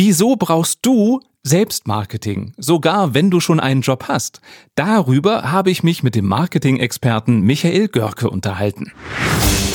[0.00, 4.40] Wieso brauchst du Selbstmarketing, sogar wenn du schon einen Job hast?
[4.76, 8.92] Darüber habe ich mich mit dem Marketing-Experten Michael Görke unterhalten.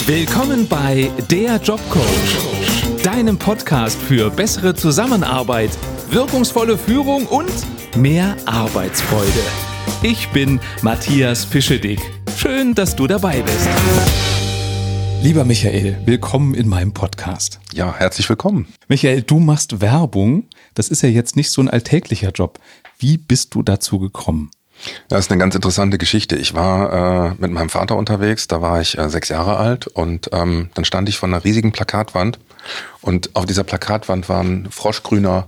[0.06, 5.72] Willkommen bei Der Jobcoach, deinem Podcast für bessere Zusammenarbeit,
[6.10, 7.52] wirkungsvolle Führung und
[7.98, 9.44] mehr Arbeitsfreude.
[10.04, 12.00] Ich bin Matthias Fischedick.
[12.38, 14.33] Schön, dass du dabei bist.
[15.24, 17.62] Lieber Michael, willkommen in meinem Podcast.
[17.72, 18.68] Ja, herzlich willkommen.
[18.90, 20.50] Michael, du machst Werbung.
[20.74, 22.60] Das ist ja jetzt nicht so ein alltäglicher Job.
[23.00, 24.52] Wie bist du dazu gekommen?
[25.08, 26.36] Das ist eine ganz interessante Geschichte.
[26.36, 30.30] Ich war äh, mit meinem Vater unterwegs, da war ich äh, sechs Jahre alt und
[30.34, 32.38] ähm, dann stand ich vor einer riesigen Plakatwand
[33.00, 35.48] und auf dieser Plakatwand war ein froschgrüner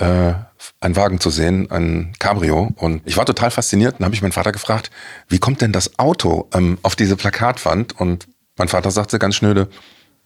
[0.00, 0.32] äh,
[0.80, 2.72] ein Wagen zu sehen, ein Cabrio.
[2.76, 4.90] Und ich war total fasziniert und habe ich meinen Vater gefragt,
[5.28, 7.98] wie kommt denn das Auto ähm, auf diese Plakatwand?
[8.00, 9.68] Und mein Vater sagte ganz schnöde,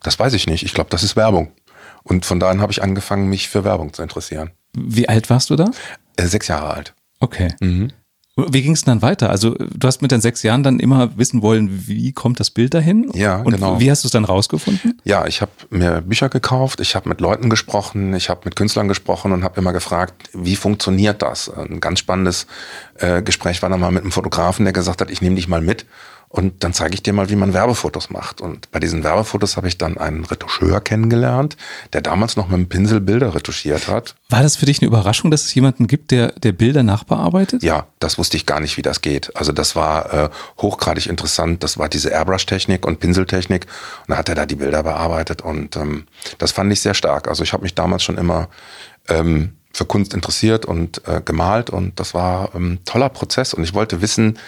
[0.02, 1.52] das weiß ich nicht, ich glaube, das ist Werbung.
[2.02, 4.52] Und von daher habe ich angefangen, mich für Werbung zu interessieren.
[4.76, 5.70] Wie alt warst du da?
[6.16, 6.94] Äh, sechs Jahre alt.
[7.18, 7.54] Okay.
[7.60, 7.90] Mhm.
[8.38, 9.30] Wie ging es dann weiter?
[9.30, 12.74] Also du hast mit den sechs Jahren dann immer wissen wollen, wie kommt das Bild
[12.74, 13.10] dahin?
[13.14, 13.80] Ja, Und genau.
[13.80, 15.00] Wie hast du es dann rausgefunden?
[15.04, 18.88] Ja, ich habe mir Bücher gekauft, ich habe mit Leuten gesprochen, ich habe mit Künstlern
[18.88, 21.48] gesprochen und habe immer gefragt, wie funktioniert das?
[21.48, 22.46] Ein ganz spannendes
[22.96, 25.62] äh, Gespräch war dann mal mit einem Fotografen, der gesagt hat, ich nehme dich mal
[25.62, 25.86] mit
[26.28, 28.40] und dann zeige ich dir mal, wie man Werbefotos macht.
[28.40, 31.56] Und bei diesen Werbefotos habe ich dann einen Retoucheur kennengelernt,
[31.92, 34.16] der damals noch mit dem Pinsel Bilder retuschiert hat.
[34.28, 37.62] War das für dich eine Überraschung, dass es jemanden gibt, der, der Bilder nachbearbeitet?
[37.62, 39.34] Ja, das wusste ich gar nicht, wie das geht.
[39.36, 41.62] Also das war äh, hochgradig interessant.
[41.62, 43.66] Das war diese Airbrush-Technik und Pinseltechnik.
[44.06, 45.42] Und da hat er da die Bilder bearbeitet.
[45.42, 46.06] Und ähm,
[46.38, 47.28] das fand ich sehr stark.
[47.28, 48.48] Also ich habe mich damals schon immer
[49.08, 51.70] ähm, für Kunst interessiert und äh, gemalt.
[51.70, 53.54] Und das war ein ähm, toller Prozess.
[53.54, 54.38] Und ich wollte wissen,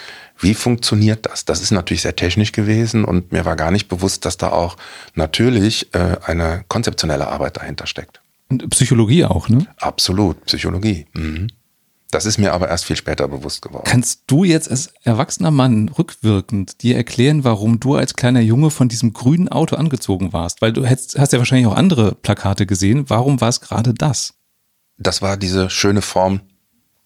[0.41, 1.45] wie funktioniert das?
[1.45, 4.77] Das ist natürlich sehr technisch gewesen und mir war gar nicht bewusst, dass da auch
[5.15, 8.21] natürlich äh, eine konzeptionelle Arbeit dahinter steckt.
[8.49, 9.67] Und Psychologie auch, ne?
[9.77, 11.07] Absolut, Psychologie.
[11.13, 11.49] Mhm.
[12.11, 13.85] Das ist mir aber erst viel später bewusst geworden.
[13.87, 18.89] Kannst du jetzt als erwachsener Mann rückwirkend dir erklären, warum du als kleiner Junge von
[18.89, 20.63] diesem grünen Auto angezogen warst?
[20.63, 23.11] Weil du hast, hast ja wahrscheinlich auch andere Plakate gesehen.
[23.11, 24.35] Warum war es gerade das?
[24.97, 26.41] Das war diese schöne Form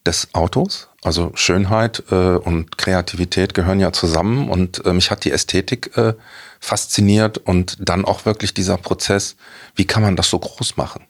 [0.07, 0.89] des Autos.
[1.03, 6.15] Also Schönheit äh, und Kreativität gehören ja zusammen und äh, mich hat die Ästhetik äh,
[6.61, 9.37] fasziniert und dann auch wirklich dieser Prozess,
[9.75, 11.05] wie kann man das so groß machen?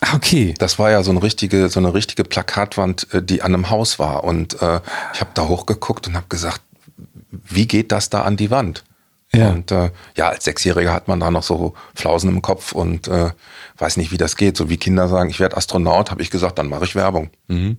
[0.00, 0.54] Ah, okay.
[0.58, 3.98] Das war ja so eine richtige, so eine richtige Plakatwand, äh, die an einem Haus
[3.98, 4.24] war.
[4.24, 4.80] Und äh,
[5.14, 6.60] ich habe da hochgeguckt und habe gesagt,
[7.30, 8.84] wie geht das da an die Wand?
[9.32, 9.50] Ja.
[9.50, 13.30] Und äh, ja, als Sechsjähriger hat man da noch so Flausen im Kopf und äh,
[13.78, 14.56] weiß nicht, wie das geht.
[14.56, 17.30] So wie Kinder sagen, ich werde Astronaut, habe ich gesagt, dann mache ich Werbung.
[17.46, 17.78] Mhm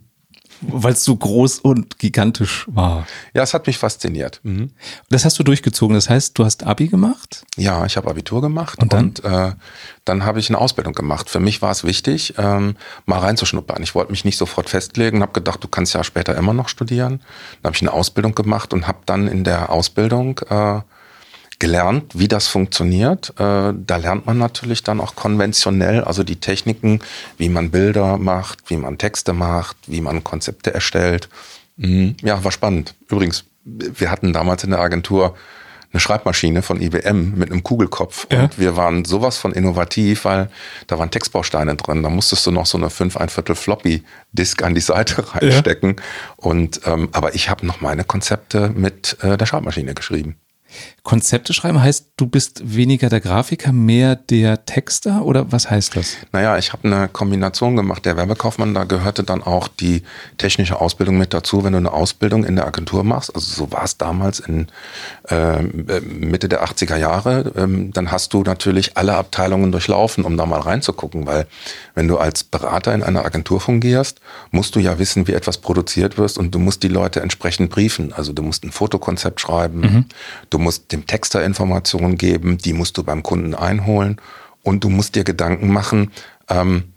[0.62, 3.08] weil es so groß und gigantisch war.
[3.34, 4.40] Ja, es hat mich fasziniert.
[4.44, 4.72] Mhm.
[5.10, 5.96] Das hast du durchgezogen.
[5.96, 7.44] Das heißt, du hast Abi gemacht?
[7.58, 9.54] Ja, ich habe Abitur gemacht und dann, und, äh,
[10.06, 11.30] dann habe ich eine Ausbildung gemacht.
[11.30, 13.82] Für mich war es wichtig, ähm, mal reinzuschnuppern.
[13.84, 16.70] Ich wollte mich nicht sofort festlegen und habe gedacht, du kannst ja später immer noch
[16.70, 17.22] studieren.
[17.62, 20.82] Dann habe ich eine Ausbildung gemacht und habe dann in der Ausbildung äh,
[21.62, 23.30] gelernt, wie das funktioniert.
[23.38, 27.02] Äh, da lernt man natürlich dann auch konventionell, also die Techniken,
[27.38, 31.30] wie man Bilder macht, wie man Texte macht, wie man Konzepte erstellt.
[31.78, 32.18] Mhm.
[32.24, 32.96] Ja, war spannend.
[33.08, 35.36] Übrigens, wir hatten damals in der Agentur
[35.94, 38.42] eine Schreibmaschine von IBM mit einem Kugelkopf ja.
[38.42, 40.50] und wir waren sowas von innovativ, weil
[40.88, 42.02] da waren Textbausteine drin.
[42.02, 45.98] Da musstest du noch so eine 5 ein Viertel Floppy Disk an die Seite reinstecken.
[45.98, 46.04] Ja.
[46.38, 50.38] Und ähm, aber ich habe noch meine Konzepte mit äh, der Schreibmaschine geschrieben.
[51.04, 56.18] Konzepte schreiben heißt, du bist weniger der Grafiker, mehr der Texter oder was heißt das?
[56.32, 58.06] Naja, ich habe eine Kombination gemacht.
[58.06, 60.04] Der Werbekaufmann, da gehörte dann auch die
[60.38, 61.64] technische Ausbildung mit dazu.
[61.64, 64.68] Wenn du eine Ausbildung in der Agentur machst, also so war es damals in
[65.30, 70.46] äh, Mitte der 80er Jahre, ähm, dann hast du natürlich alle Abteilungen durchlaufen, um da
[70.46, 71.48] mal reinzugucken, weil
[71.96, 76.20] wenn du als Berater in einer Agentur fungierst, musst du ja wissen, wie etwas produziert
[76.20, 78.14] wird und du musst die Leute entsprechend briefen.
[78.14, 80.06] Also du musst ein Fotokonzept schreiben, mhm.
[80.52, 84.18] du musst dem Texter Informationen geben, die musst du beim Kunden einholen
[84.64, 86.12] und du musst dir Gedanken machen,
[86.50, 86.94] ähm,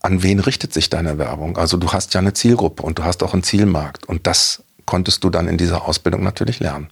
[0.00, 1.56] an wen richtet sich deine Werbung?
[1.56, 5.24] Also du hast ja eine Zielgruppe und du hast auch einen Zielmarkt und das konntest
[5.24, 6.88] du dann in dieser Ausbildung natürlich lernen.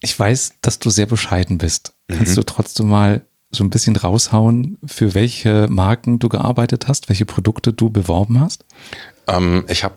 [0.00, 1.92] Ich weiß, dass du sehr bescheiden bist.
[2.08, 2.16] Mhm.
[2.16, 7.26] Kannst du trotzdem mal so ein bisschen raushauen, für welche Marken du gearbeitet hast, welche
[7.26, 8.64] Produkte du beworben hast?
[9.26, 9.96] Ähm, ich habe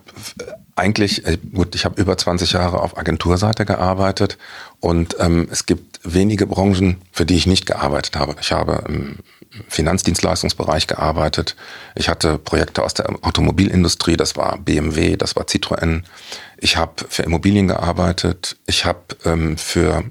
[0.76, 4.38] eigentlich, äh, gut, ich habe über 20 Jahre auf Agenturseite gearbeitet
[4.80, 8.36] und ähm, es gibt wenige Branchen, für die ich nicht gearbeitet habe.
[8.40, 9.18] Ich habe im
[9.68, 11.54] Finanzdienstleistungsbereich gearbeitet.
[11.94, 16.02] Ich hatte Projekte aus der Automobilindustrie, das war BMW, das war Citroën.
[16.58, 18.56] Ich habe für Immobilien gearbeitet.
[18.66, 20.04] Ich habe ähm, für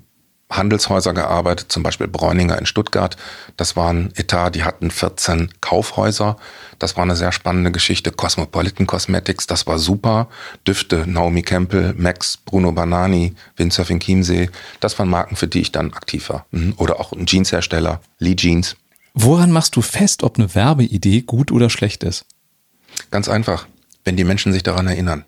[0.57, 3.17] Handelshäuser gearbeitet, zum Beispiel Bräuninger in Stuttgart.
[3.57, 6.38] Das waren Etat, die hatten 14 Kaufhäuser.
[6.79, 8.11] Das war eine sehr spannende Geschichte.
[8.11, 10.27] Cosmopolitan Cosmetics, das war super.
[10.67, 14.50] Düfte, Naomi Campbell, Max, Bruno Banani, Windsurfing Chiemsee.
[14.79, 16.45] Das waren Marken, für die ich dann aktiv war.
[16.51, 16.73] Mhm.
[16.77, 18.75] Oder auch ein Jeanshersteller, Lee Jeans.
[19.13, 22.25] Woran machst du fest, ob eine Werbeidee gut oder schlecht ist?
[23.11, 23.67] Ganz einfach,
[24.03, 25.25] wenn die Menschen sich daran erinnern.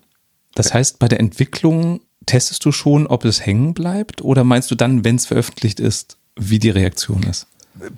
[0.54, 4.22] Das heißt, bei der Entwicklung testest du schon, ob es hängen bleibt?
[4.22, 7.46] Oder meinst du dann, wenn es veröffentlicht ist, wie die Reaktion ist?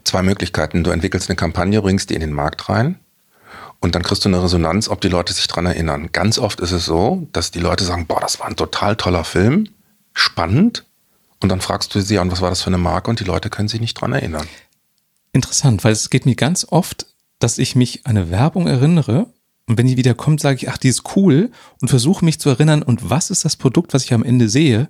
[0.05, 0.85] Zwei Möglichkeiten.
[0.85, 2.99] Du entwickelst eine Kampagne, bringst die in den Markt rein
[3.81, 6.11] und dann kriegst du eine Resonanz, ob die Leute sich daran erinnern.
[6.13, 9.25] Ganz oft ist es so, dass die Leute sagen, boah, das war ein total toller
[9.25, 9.69] Film,
[10.13, 10.85] spannend.
[11.41, 13.51] Und dann fragst du sie an, was war das für eine Marke und die Leute
[13.51, 14.49] können sich nicht daran erinnern.
[15.33, 17.07] Interessant, weil es geht mir ganz oft,
[17.39, 19.27] dass ich mich an eine Werbung erinnere
[19.69, 21.51] und wenn die wieder kommt, sage ich, ach, die ist cool
[21.81, 24.89] und versuche mich zu erinnern, und was ist das Produkt, was ich am Ende sehe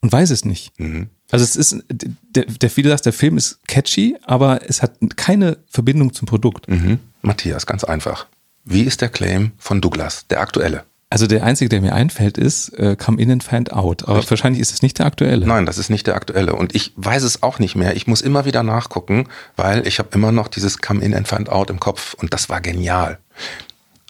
[0.00, 0.78] und weiß es nicht.
[0.78, 1.08] Mhm.
[1.30, 5.58] Also es ist, der, der viele sagt, der Film ist catchy, aber es hat keine
[5.68, 6.68] Verbindung zum Produkt.
[6.68, 6.98] Mhm.
[7.22, 8.26] Matthias, ganz einfach.
[8.64, 10.84] Wie ist der Claim von Douglas, der aktuelle?
[11.10, 14.02] Also der einzige, der mir einfällt, ist äh, Come in and find out.
[14.02, 14.30] Aber Richtig.
[14.30, 15.46] wahrscheinlich ist es nicht der aktuelle.
[15.46, 16.54] Nein, das ist nicht der aktuelle.
[16.54, 17.96] Und ich weiß es auch nicht mehr.
[17.96, 19.26] Ich muss immer wieder nachgucken,
[19.56, 22.12] weil ich habe immer noch dieses Come in and find out im Kopf.
[22.12, 23.18] Und das war genial.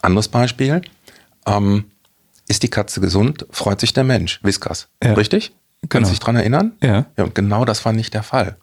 [0.01, 0.81] Anderes Beispiel.
[1.45, 1.85] Ähm,
[2.47, 4.39] ist die Katze gesund, freut sich der Mensch.
[4.43, 4.87] Whiskas.
[5.03, 5.13] Ja.
[5.13, 5.53] Richtig?
[5.81, 5.89] Genau.
[5.89, 6.73] Kannst du dich dran erinnern?
[6.81, 7.05] Ja.
[7.15, 7.23] ja.
[7.23, 8.57] Und genau das war nicht der Fall.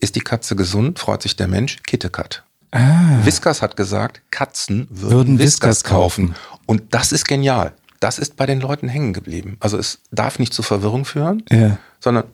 [0.00, 1.78] Ist die Katze gesund, freut sich der Mensch.
[1.86, 2.44] Kittekat.
[2.72, 3.24] Ah.
[3.24, 6.34] Whiskas hat gesagt, Katzen würden, würden Whiskas kaufen.
[6.66, 7.72] Und das ist genial.
[8.00, 9.56] Das ist bei den Leuten hängen geblieben.
[9.60, 11.78] Also es darf nicht zu Verwirrung führen, ja.
[12.00, 12.24] sondern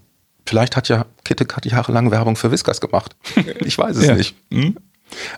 [0.47, 3.17] vielleicht hat ja KitKat jahrelang Werbung für Whiskas gemacht.
[3.61, 4.15] ich weiß es ja.
[4.15, 4.35] nicht.
[4.51, 4.77] Hm?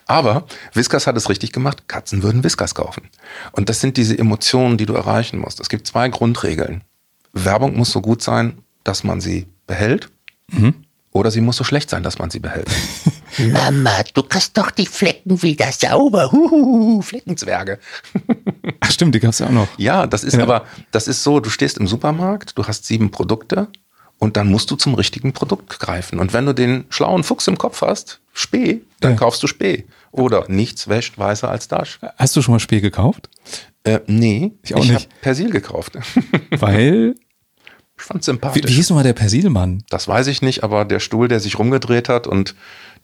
[0.06, 1.88] Aber Whiskas hat es richtig gemacht.
[1.88, 3.08] Katzen würden Whiskas kaufen.
[3.52, 5.60] Und das sind diese Emotionen, die du erreichen musst.
[5.60, 6.82] Es gibt zwei Grundregeln.
[7.32, 10.08] Werbung muss so gut sein, dass man sie behält.
[10.50, 10.74] Mhm.
[11.12, 12.68] Oder sie muss so schlecht sein, dass man sie behält.
[13.38, 16.30] Mama, du kriegst doch die Flecken wieder sauber.
[16.32, 17.78] Huhuhu, Fleckenzwerge.
[18.80, 19.68] Ach stimmt, die gab es ja auch noch.
[19.78, 20.42] Ja, das ist ja.
[20.42, 23.68] aber, das ist so, du stehst im Supermarkt, du hast sieben Produkte
[24.18, 26.18] und dann musst du zum richtigen Produkt greifen.
[26.18, 29.16] Und wenn du den schlauen Fuchs im Kopf hast, Spee, dann ja.
[29.16, 29.86] kaufst du Spee.
[30.10, 31.98] Oder nichts wäscht weißer als Dasch.
[32.16, 33.28] Hast du schon mal Spee gekauft?
[33.84, 35.20] Äh, nee, ich auch ich nicht.
[35.20, 35.98] Persil gekauft.
[36.50, 37.14] Weil?
[37.98, 38.64] Ich fand sympathisch.
[38.64, 39.82] Wie, wie hieß nochmal der Persilmann?
[39.88, 42.54] Das weiß ich nicht, aber der Stuhl, der sich rumgedreht hat und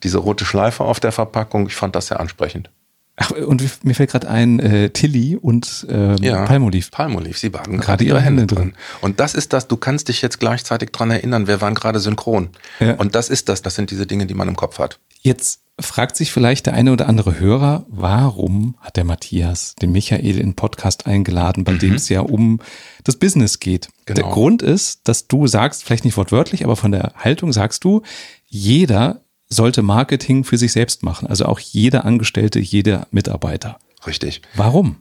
[0.02, 2.70] diese rote Schleife auf der Verpackung, ich fand das sehr ansprechend.
[3.16, 6.90] Ach, und mir fällt gerade ein, äh, Tilly und ähm, ja, Palmolive.
[6.90, 8.72] Palmolive, sie baden gerade ihre Hände drin.
[9.02, 12.48] Und das ist das, du kannst dich jetzt gleichzeitig dran erinnern, wir waren gerade synchron.
[12.80, 12.94] Ja.
[12.94, 14.98] Und das ist das, das sind diese Dinge, die man im Kopf hat.
[15.20, 20.38] Jetzt fragt sich vielleicht der eine oder andere Hörer, warum hat der Matthias den Michael
[20.38, 21.78] in Podcast eingeladen, bei mhm.
[21.78, 22.60] dem es ja um
[23.04, 23.88] das Business geht.
[24.06, 24.22] Genau.
[24.22, 28.02] Der Grund ist, dass du sagst, vielleicht nicht wortwörtlich, aber von der Haltung sagst du,
[28.46, 29.21] jeder
[29.52, 31.26] sollte Marketing für sich selbst machen.
[31.28, 33.78] Also auch jeder Angestellte, jeder Mitarbeiter.
[34.06, 34.42] Richtig.
[34.54, 34.96] Warum?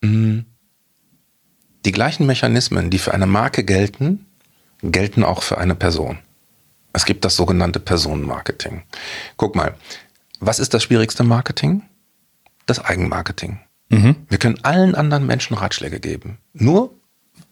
[0.00, 0.46] Mhm.
[1.84, 4.26] Die gleichen Mechanismen, die für eine Marke gelten,
[4.82, 6.18] gelten auch für eine Person.
[6.92, 8.82] Es gibt das sogenannte Personenmarketing.
[9.36, 9.74] Guck mal,
[10.40, 11.82] was ist das schwierigste Marketing?
[12.66, 13.60] Das Eigenmarketing.
[13.90, 14.16] Mhm.
[14.28, 16.38] Wir können allen anderen Menschen Ratschläge geben.
[16.52, 16.94] Nur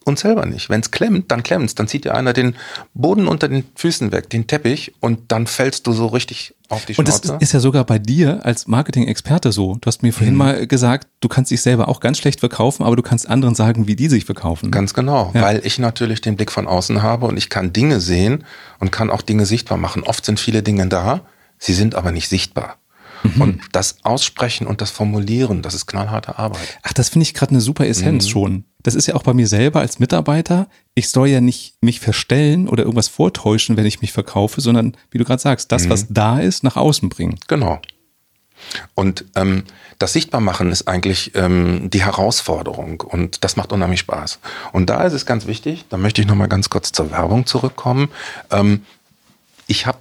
[0.05, 0.71] uns selber nicht.
[0.71, 1.75] Wenn es klemmt, dann klemmt es.
[1.75, 2.57] Dann zieht dir einer den
[2.95, 6.95] Boden unter den Füßen weg, den Teppich, und dann fällst du so richtig auf die
[6.95, 7.13] Schnauze.
[7.13, 9.77] Und das ist ja sogar bei dir als Marketing-Experte so.
[9.81, 10.39] Du hast mir vorhin mhm.
[10.39, 13.87] mal gesagt, du kannst dich selber auch ganz schlecht verkaufen, aber du kannst anderen sagen,
[13.87, 14.71] wie die sich verkaufen.
[14.71, 15.43] Ganz genau, ja.
[15.43, 18.45] weil ich natürlich den Blick von außen habe und ich kann Dinge sehen
[18.81, 20.03] und kann auch Dinge sichtbar machen.
[20.03, 21.23] Oft sind viele Dinge da,
[21.59, 22.77] sie sind aber nicht sichtbar.
[23.23, 23.41] Mhm.
[23.41, 26.79] Und das Aussprechen und das Formulieren, das ist knallharte Arbeit.
[26.83, 28.31] Ach, das finde ich gerade eine super Essenz mhm.
[28.31, 28.65] schon.
[28.83, 30.69] Das ist ja auch bei mir selber als Mitarbeiter.
[30.95, 35.19] Ich soll ja nicht mich verstellen oder irgendwas vortäuschen, wenn ich mich verkaufe, sondern, wie
[35.19, 35.91] du gerade sagst, das, mhm.
[35.91, 37.39] was da ist, nach außen bringen.
[37.49, 37.81] Genau.
[38.95, 39.65] Und ähm,
[39.99, 44.39] das Sichtbarmachen ist eigentlich ähm, die Herausforderung und das macht unheimlich Spaß.
[44.73, 48.09] Und da ist es ganz wichtig, da möchte ich nochmal ganz kurz zur Werbung zurückkommen.
[48.51, 48.85] Ähm,
[49.67, 49.99] ich habe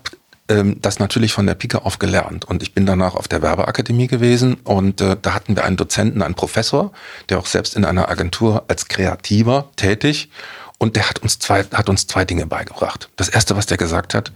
[0.50, 2.46] ähm, das natürlich von der Pike auf gelernt.
[2.46, 6.22] Und ich bin danach auf der Werbeakademie gewesen und äh, da hatten wir einen Dozenten,
[6.22, 6.92] einen Professor,
[7.30, 10.30] der auch selbst in einer Agentur als Kreativer tätig
[10.78, 13.10] und der hat uns zwei, hat uns zwei Dinge beigebracht.
[13.16, 14.32] Das erste, was der gesagt hat,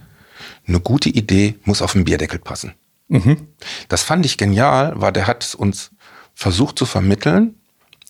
[0.66, 2.74] eine gute Idee muss auf den Bierdeckel passen.
[3.08, 3.48] Mhm.
[3.88, 5.90] Das fand ich genial, weil der hat uns
[6.34, 7.54] versucht zu vermitteln,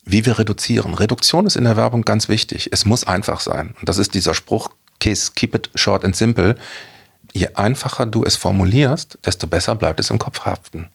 [0.05, 0.95] wie wir reduzieren.
[0.95, 2.69] Reduktion ist in der Werbung ganz wichtig.
[2.73, 3.75] Es muss einfach sein.
[3.79, 6.57] Und das ist dieser Spruch, keep it short and simple
[7.33, 10.89] je einfacher du es formulierst, desto besser bleibt es im Kopf haften.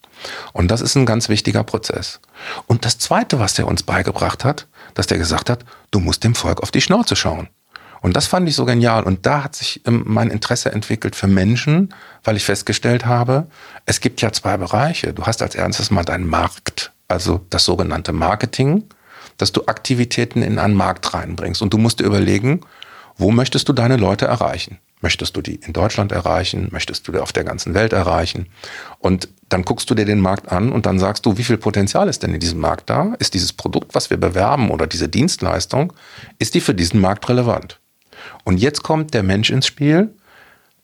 [0.54, 2.20] Und das ist ein ganz wichtiger Prozess.
[2.66, 6.36] Und das Zweite, was der uns beigebracht hat, dass der gesagt hat, du musst dem
[6.36, 7.50] Volk auf die Schnauze schauen.
[8.02, 9.04] Und das fand ich so genial.
[9.04, 13.48] Und da hat sich ähm, mein Interesse entwickelt für Menschen, weil ich festgestellt habe,
[13.86, 15.14] es gibt ja zwei Bereiche.
[15.14, 18.84] Du hast als erstes mal deinen Markt, also das sogenannte Marketing,
[19.38, 21.62] dass du Aktivitäten in einen Markt reinbringst.
[21.62, 22.62] Und du musst dir überlegen,
[23.18, 24.80] wo möchtest du deine Leute erreichen?
[25.00, 26.70] Möchtest du die in Deutschland erreichen?
[26.72, 28.48] Möchtest du die auf der ganzen Welt erreichen?
[28.98, 32.10] Und dann guckst du dir den Markt an und dann sagst du, wie viel Potenzial
[32.10, 33.14] ist denn in diesem Markt da?
[33.20, 35.94] Ist dieses Produkt, was wir bewerben oder diese Dienstleistung,
[36.40, 37.80] ist die für diesen Markt relevant?
[38.44, 40.16] Und jetzt kommt der Mensch ins Spiel.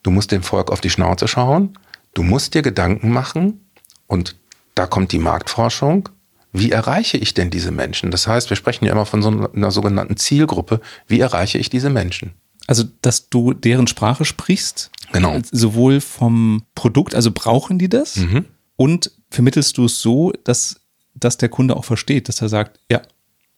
[0.04, 1.78] Du musst dem Volk auf die Schnauze schauen.
[2.14, 3.66] Du musst dir Gedanken machen.
[4.06, 4.36] Und
[4.76, 6.10] da kommt die Marktforschung.
[6.52, 8.12] Wie erreiche ich denn diese Menschen?
[8.12, 10.82] Das heißt, wir sprechen ja immer von so einer sogenannten Zielgruppe.
[11.08, 12.36] Wie erreiche ich diese Menschen?
[12.68, 14.90] Also, dass du deren Sprache sprichst.
[15.12, 15.40] Genau.
[15.52, 18.18] Sowohl vom Produkt, also brauchen die das?
[18.18, 18.46] Mhm.
[18.76, 20.82] Und vermittelst du es so, dass,
[21.14, 23.02] dass der Kunde auch versteht, dass er sagt, ja,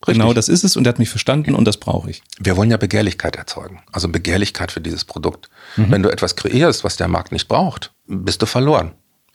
[0.05, 2.21] genau das ist es und er hat mich verstanden und das brauche ich.
[2.39, 5.50] Wir wollen ja Begehrlichkeit erzeugen, also Begehrlichkeit für dieses Produkt.
[5.75, 8.91] Wenn du etwas kreierst, was der Markt nicht braucht, bist du verloren.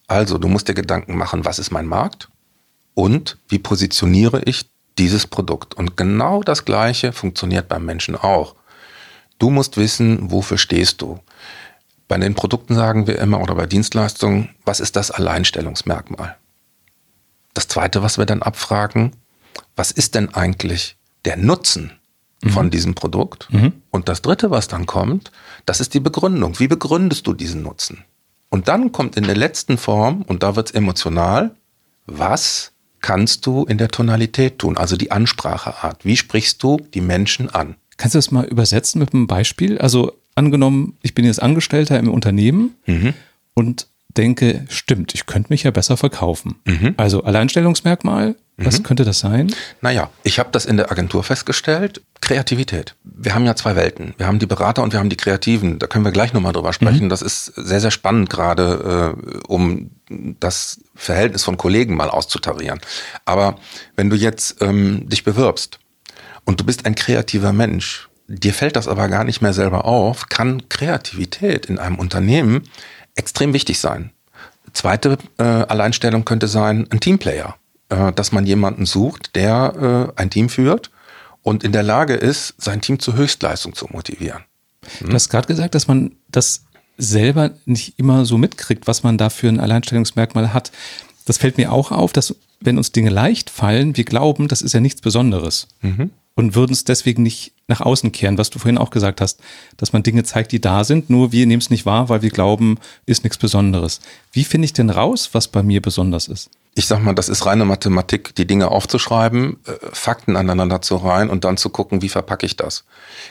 [0.06, 2.28] Also du musst dir Gedanken machen, was ist mein Markt
[2.94, 5.74] und wie positioniere ich dieses Produkt.
[5.74, 8.54] Und genau das Gleiche funktioniert beim Menschen auch.
[9.40, 11.18] Du musst wissen, wofür stehst du.
[12.06, 16.36] Bei den Produkten sagen wir immer oder bei Dienstleistungen, was ist das Alleinstellungsmerkmal?
[17.54, 19.12] Das Zweite, was wir dann abfragen,
[19.76, 21.92] was ist denn eigentlich der Nutzen
[22.46, 23.48] von diesem Produkt?
[23.90, 25.32] Und das Dritte, was dann kommt,
[25.66, 26.58] das ist die Begründung.
[26.58, 28.04] Wie begründest du diesen Nutzen?
[28.50, 31.54] Und dann kommt in der letzten Form, und da wird es emotional,
[32.06, 36.04] was kannst du in der Tonalität tun, also die Anspracheart.
[36.04, 37.76] Wie sprichst du die Menschen an?
[38.00, 39.76] Kannst du das mal übersetzen mit einem Beispiel?
[39.76, 42.74] Also angenommen, ich bin jetzt Angestellter im Unternehmen
[43.52, 46.54] und denke, stimmt, ich könnte mich ja besser verkaufen.
[46.96, 49.54] Also Alleinstellungsmerkmal, was könnte das sein?
[49.82, 52.00] Naja, ich habe das in der Agentur festgestellt.
[52.22, 52.94] Kreativität.
[53.04, 54.14] Wir haben ja zwei Welten.
[54.16, 55.78] Wir haben die Berater und wir haben die Kreativen.
[55.78, 57.10] Da können wir gleich nochmal drüber sprechen.
[57.10, 62.80] Das ist sehr, sehr spannend gerade, äh, um das Verhältnis von Kollegen mal auszutarieren.
[63.26, 63.56] Aber
[63.94, 65.80] wenn du jetzt ähm, dich bewirbst
[66.50, 70.28] und du bist ein kreativer Mensch, dir fällt das aber gar nicht mehr selber auf,
[70.28, 72.68] kann Kreativität in einem Unternehmen
[73.14, 74.10] extrem wichtig sein.
[74.72, 77.56] Zweite äh, Alleinstellung könnte sein, ein Teamplayer.
[77.88, 80.90] Äh, dass man jemanden sucht, der äh, ein Team führt
[81.42, 84.42] und in der Lage ist, sein Team zur Höchstleistung zu motivieren.
[85.00, 86.64] Du hast gerade gesagt, dass man das
[86.98, 90.72] selber nicht immer so mitkriegt, was man da für ein Alleinstellungsmerkmal hat.
[91.26, 94.72] Das fällt mir auch auf, dass wenn uns Dinge leicht fallen, wir glauben, das ist
[94.72, 95.68] ja nichts Besonderes.
[96.40, 99.40] Und würden es deswegen nicht nach außen kehren, was du vorhin auch gesagt hast,
[99.76, 102.30] dass man Dinge zeigt, die da sind, nur wir nehmen es nicht wahr, weil wir
[102.30, 104.00] glauben, ist nichts Besonderes.
[104.32, 106.50] Wie finde ich denn raus, was bei mir besonders ist?
[106.74, 111.28] Ich sag mal, das ist reine Mathematik, die Dinge aufzuschreiben, äh, Fakten aneinander zu reihen
[111.28, 112.84] und dann zu gucken, wie verpacke ich das.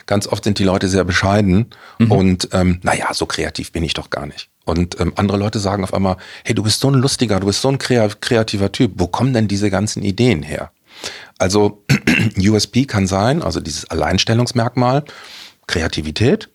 [0.06, 1.66] Ganz oft sind die Leute sehr bescheiden
[1.98, 4.50] und ähm, naja, so kreativ bin ich doch gar nicht.
[4.66, 7.60] Und ähm, andere Leute sagen auf einmal, hey, du bist so ein lustiger, du bist
[7.60, 8.92] so ein krea- kreativer Typ.
[8.96, 10.70] Wo kommen denn diese ganzen Ideen her?
[11.40, 11.84] Also
[12.38, 15.04] USP kann sein, also dieses Alleinstellungsmerkmal,
[15.66, 16.50] Kreativität.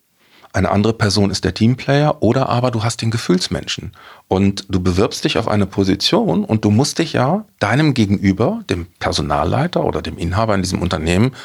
[0.54, 3.92] Eine andere Person ist der Teamplayer oder aber du hast den Gefühlsmenschen
[4.30, 8.86] und du bewirbst dich auf eine Position und du musst dich ja deinem Gegenüber, dem
[9.00, 11.36] Personalleiter oder dem Inhaber in diesem Unternehmen,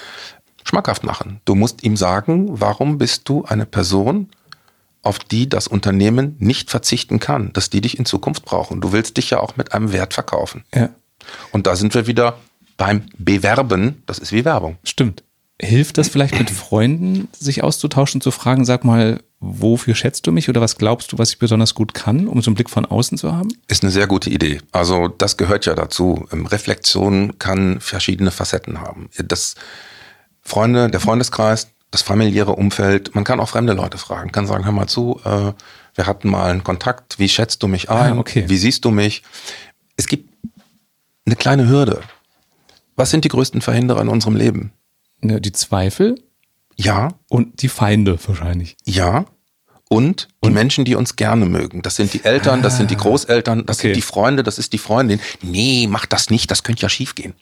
[0.63, 1.41] schmackhaft machen.
[1.45, 4.29] Du musst ihm sagen, warum bist du eine Person,
[5.03, 8.81] auf die das Unternehmen nicht verzichten kann, dass die dich in Zukunft brauchen.
[8.81, 10.65] Du willst dich ja auch mit einem Wert verkaufen.
[10.75, 10.91] Ja,
[11.53, 12.37] Und da sind wir wieder
[12.81, 14.03] beim Bewerben.
[14.07, 14.79] Das ist wie Werbung.
[14.85, 15.23] stimmt.
[15.63, 20.49] Hilft das vielleicht mit Freunden, sich auszutauschen, zu fragen, sag mal, wofür schätzt du mich
[20.49, 23.19] oder was glaubst du, was ich besonders gut kann, um so einen Blick von außen
[23.19, 23.51] zu haben?
[23.69, 24.63] Ist eine sehr gute Idee.
[24.73, 26.27] Also das gehört ja dazu.
[26.33, 29.11] Ähm, Reflexion kann verschiedene Facetten haben.
[29.23, 29.55] Das
[30.41, 34.73] Freunde, der Freundeskreis, das familiäre Umfeld, man kann auch fremde Leute fragen, kann sagen, hör
[34.73, 35.53] mal zu, äh,
[35.95, 38.45] wir hatten mal einen Kontakt, wie schätzt du mich ein, Ah, okay.
[38.49, 39.23] wie siehst du mich?
[39.99, 40.31] Es gibt
[41.27, 42.01] eine kleine Hürde.
[43.01, 44.73] Was sind die größten Verhinderer in unserem Leben?
[45.23, 46.23] Ne, Die Zweifel
[46.77, 48.77] Ja, und die Feinde wahrscheinlich.
[48.85, 49.25] Ja.
[49.89, 51.81] Und die Menschen, die uns gerne mögen.
[51.81, 53.89] Das sind die Eltern, das sind die Großeltern, das okay.
[53.89, 55.19] sind die Freunde, das ist die Freundin.
[55.41, 57.33] Nee, mach das nicht, das könnte ja schiefgehen.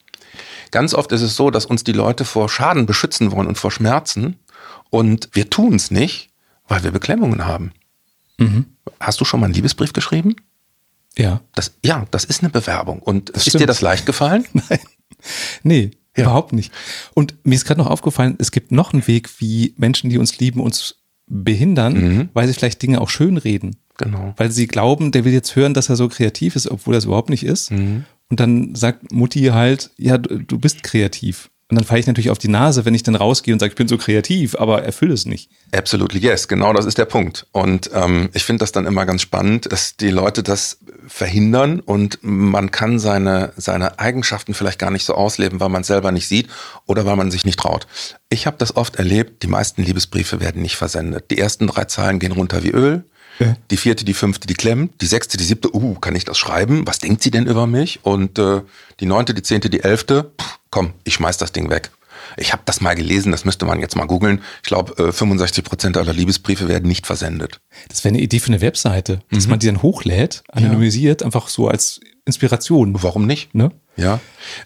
[0.71, 3.73] Ganz oft ist es so, dass uns die Leute vor Schaden beschützen wollen und vor
[3.73, 4.37] Schmerzen.
[4.91, 6.31] Und wir tun es nicht,
[6.69, 7.73] weil wir Beklemmungen haben.
[9.01, 10.37] Hast du schon mal einen Liebesbrief geschrieben?
[11.17, 11.41] Ja.
[11.57, 13.01] Das, ja, das ist eine Bewerbung.
[13.01, 13.63] Und ist stimmt.
[13.63, 14.47] dir das leicht gefallen?
[15.63, 16.25] Nee, Ja.
[16.25, 16.73] überhaupt nicht.
[17.15, 20.39] Und mir ist gerade noch aufgefallen, es gibt noch einen Weg, wie Menschen, die uns
[20.39, 20.97] lieben, uns
[21.27, 23.77] behindern, weil sie vielleicht Dinge auch schönreden.
[23.99, 24.33] Genau.
[24.37, 27.31] Weil sie glauben, der will jetzt hören, dass er so kreativ ist, obwohl es überhaupt
[27.31, 27.71] nicht ist.
[27.71, 31.51] Und dann sagt Mutti halt, ja, du, du bist kreativ.
[31.71, 33.77] Und dann falle ich natürlich auf die Nase, wenn ich dann rausgehe und sage, ich
[33.77, 35.51] bin so kreativ, aber erfülle es nicht.
[35.73, 37.47] Absolutely yes, genau das ist der Punkt.
[37.53, 42.21] Und ähm, ich finde das dann immer ganz spannend, dass die Leute das verhindern und
[42.23, 46.27] man kann seine, seine Eigenschaften vielleicht gar nicht so ausleben, weil man es selber nicht
[46.27, 46.49] sieht
[46.87, 47.87] oder weil man sich nicht traut.
[48.31, 51.31] Ich habe das oft erlebt, die meisten Liebesbriefe werden nicht versendet.
[51.31, 53.05] Die ersten drei Zeilen gehen runter wie Öl.
[53.39, 53.57] Ja.
[53.71, 55.01] Die vierte, die fünfte, die klemmt.
[55.01, 56.87] Die sechste, die siebte, uh, kann ich das schreiben?
[56.87, 58.01] Was denkt sie denn über mich?
[58.03, 58.63] Und äh,
[59.01, 61.91] die neunte, die zehnte, die elfte, pff, komm, ich schmeiß das Ding weg.
[62.37, 64.43] Ich habe das mal gelesen, das müsste man jetzt mal googeln.
[64.63, 67.61] Ich glaube, äh, 65 Prozent aller Liebesbriefe werden nicht versendet.
[67.89, 69.51] Das wäre eine Idee für eine Webseite, dass mhm.
[69.51, 71.27] man die dann hochlädt, anonymisiert, ja.
[71.27, 73.03] einfach so als Inspiration.
[73.03, 73.55] Warum nicht?
[73.55, 73.71] Ne?
[73.97, 74.21] Ja.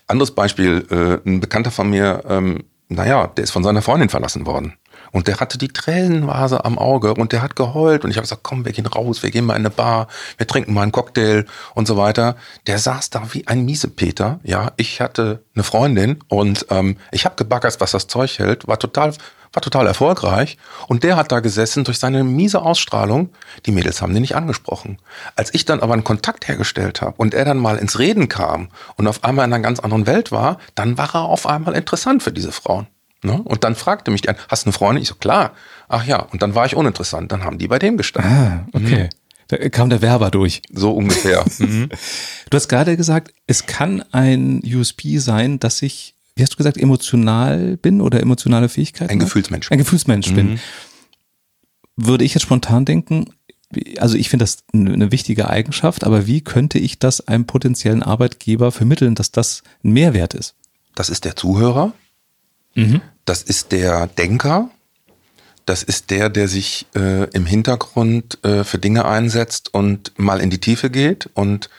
[0.07, 4.47] Anderes Beispiel, äh, ein Bekannter von mir, ähm, naja, der ist von seiner Freundin verlassen
[4.47, 4.75] worden.
[5.11, 8.05] Und der hatte die Tränenvase am Auge und der hat geheult.
[8.05, 10.09] Und ich habe gesagt, komm, wir gehen raus, wir gehen mal in eine Bar,
[10.39, 11.45] wir trinken mal einen Cocktail
[11.75, 12.37] und so weiter.
[12.67, 14.41] Der saß da wie ein Miesepeter.
[14.43, 18.79] Ja, ich hatte eine Freundin und ähm, ich habe gebaggert, was das Zeug hält, war
[18.79, 19.13] total
[19.53, 23.31] war total erfolgreich und der hat da gesessen durch seine miese Ausstrahlung.
[23.67, 24.99] Die Mädels haben den nicht angesprochen.
[25.37, 28.69] Als ich dann aber einen Kontakt hergestellt habe und er dann mal ins Reden kam
[28.97, 32.23] und auf einmal in einer ganz anderen Welt war, dann war er auf einmal interessant
[32.23, 32.87] für diese Frauen.
[33.23, 33.41] Ne?
[33.45, 35.03] Und dann fragte mich die an, hast du eine Freundin?
[35.03, 35.53] Ich so, klar.
[35.89, 37.31] Ach ja, und dann war ich uninteressant.
[37.31, 38.33] Dann haben die bei dem gestanden.
[38.33, 39.05] Ah, okay.
[39.05, 39.09] Mhm.
[39.49, 40.63] Da kam der Werber durch.
[40.73, 41.45] So ungefähr.
[41.59, 41.91] mhm.
[42.51, 46.77] Du hast gerade gesagt, es kann ein USP sein, dass ich, wie hast du gesagt,
[46.77, 49.11] emotional bin oder emotionale Fähigkeiten?
[49.11, 49.71] Ein Gefühlsmensch.
[49.71, 50.35] Ein Gefühlsmensch mhm.
[50.35, 50.61] bin.
[51.97, 53.27] Würde ich jetzt spontan denken,
[53.99, 58.73] also ich finde das eine wichtige Eigenschaft, aber wie könnte ich das einem potenziellen Arbeitgeber
[58.73, 60.55] vermitteln, dass das ein Mehrwert ist?
[60.95, 61.95] Das ist der Zuhörer,
[62.75, 63.01] Mhm.
[63.25, 64.71] Das ist der Denker.
[65.65, 70.51] Das ist der, der sich äh, im Hintergrund äh, für Dinge einsetzt und mal in
[70.51, 71.71] die Tiefe geht und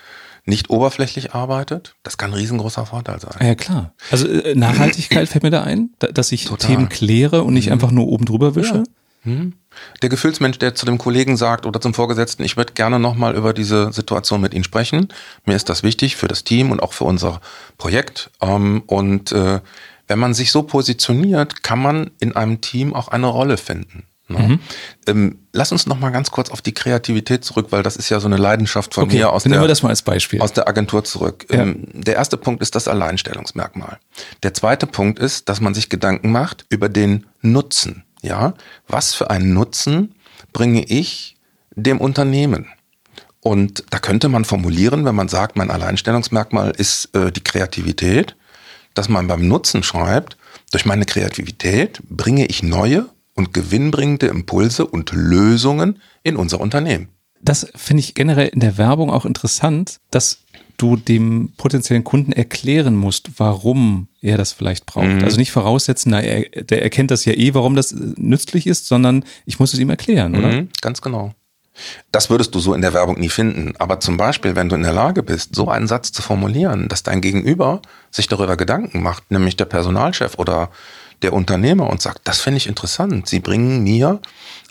[0.45, 1.95] nicht oberflächlich arbeitet.
[2.03, 3.35] Das kann ein riesengroßer Vorteil sein.
[3.45, 3.93] Ja, klar.
[4.11, 6.69] Also äh, Nachhaltigkeit fällt mir da ein, dass ich Total.
[6.69, 7.73] Themen kläre und nicht mhm.
[7.73, 8.75] einfach nur oben drüber wische.
[8.75, 8.83] Ja.
[9.31, 9.53] Mhm.
[10.01, 13.53] Der Gefühlsmensch, der zu dem Kollegen sagt oder zum Vorgesetzten, ich würde gerne nochmal über
[13.53, 15.07] diese Situation mit Ihnen sprechen.
[15.45, 17.39] Mir ist das wichtig für das Team und auch für unser
[17.77, 18.29] Projekt.
[18.41, 19.61] Ähm, und äh,
[20.07, 24.03] wenn man sich so positioniert, kann man in einem Team auch eine Rolle finden.
[24.27, 24.39] Ne?
[24.39, 24.59] Mhm.
[25.07, 28.19] Ähm, lass uns noch mal ganz kurz auf die Kreativität zurück, weil das ist ja
[28.19, 30.41] so eine Leidenschaft von okay, mir aus der, wir das mal als Beispiel.
[30.41, 31.45] aus der Agentur zurück.
[31.51, 31.63] Ja.
[31.63, 33.99] Ähm, der erste Punkt ist das Alleinstellungsmerkmal.
[34.43, 38.03] Der zweite Punkt ist, dass man sich Gedanken macht über den Nutzen.
[38.21, 38.53] Ja,
[38.87, 40.15] was für einen Nutzen
[40.53, 41.35] bringe ich
[41.75, 42.67] dem Unternehmen?
[43.41, 48.37] Und da könnte man formulieren, wenn man sagt, mein Alleinstellungsmerkmal ist äh, die Kreativität,
[48.93, 50.37] dass man beim Nutzen schreibt,
[50.71, 57.09] durch meine Kreativität bringe ich neue und gewinnbringende Impulse und Lösungen in unser Unternehmen.
[57.41, 60.39] Das finde ich generell in der Werbung auch interessant, dass
[60.77, 65.07] du dem potenziellen Kunden erklären musst, warum er das vielleicht braucht.
[65.07, 65.23] Mhm.
[65.23, 69.25] Also nicht voraussetzen, na, er, der erkennt das ja eh, warum das nützlich ist, sondern
[69.45, 70.47] ich muss es ihm erklären, oder?
[70.47, 71.33] Mhm, ganz genau.
[72.11, 73.73] Das würdest du so in der Werbung nie finden.
[73.79, 77.01] Aber zum Beispiel, wenn du in der Lage bist, so einen Satz zu formulieren, dass
[77.03, 80.69] dein Gegenüber sich darüber Gedanken macht, nämlich der Personalchef oder
[81.23, 83.27] der Unternehmer und sagt, das finde ich interessant.
[83.27, 84.21] Sie bringen mir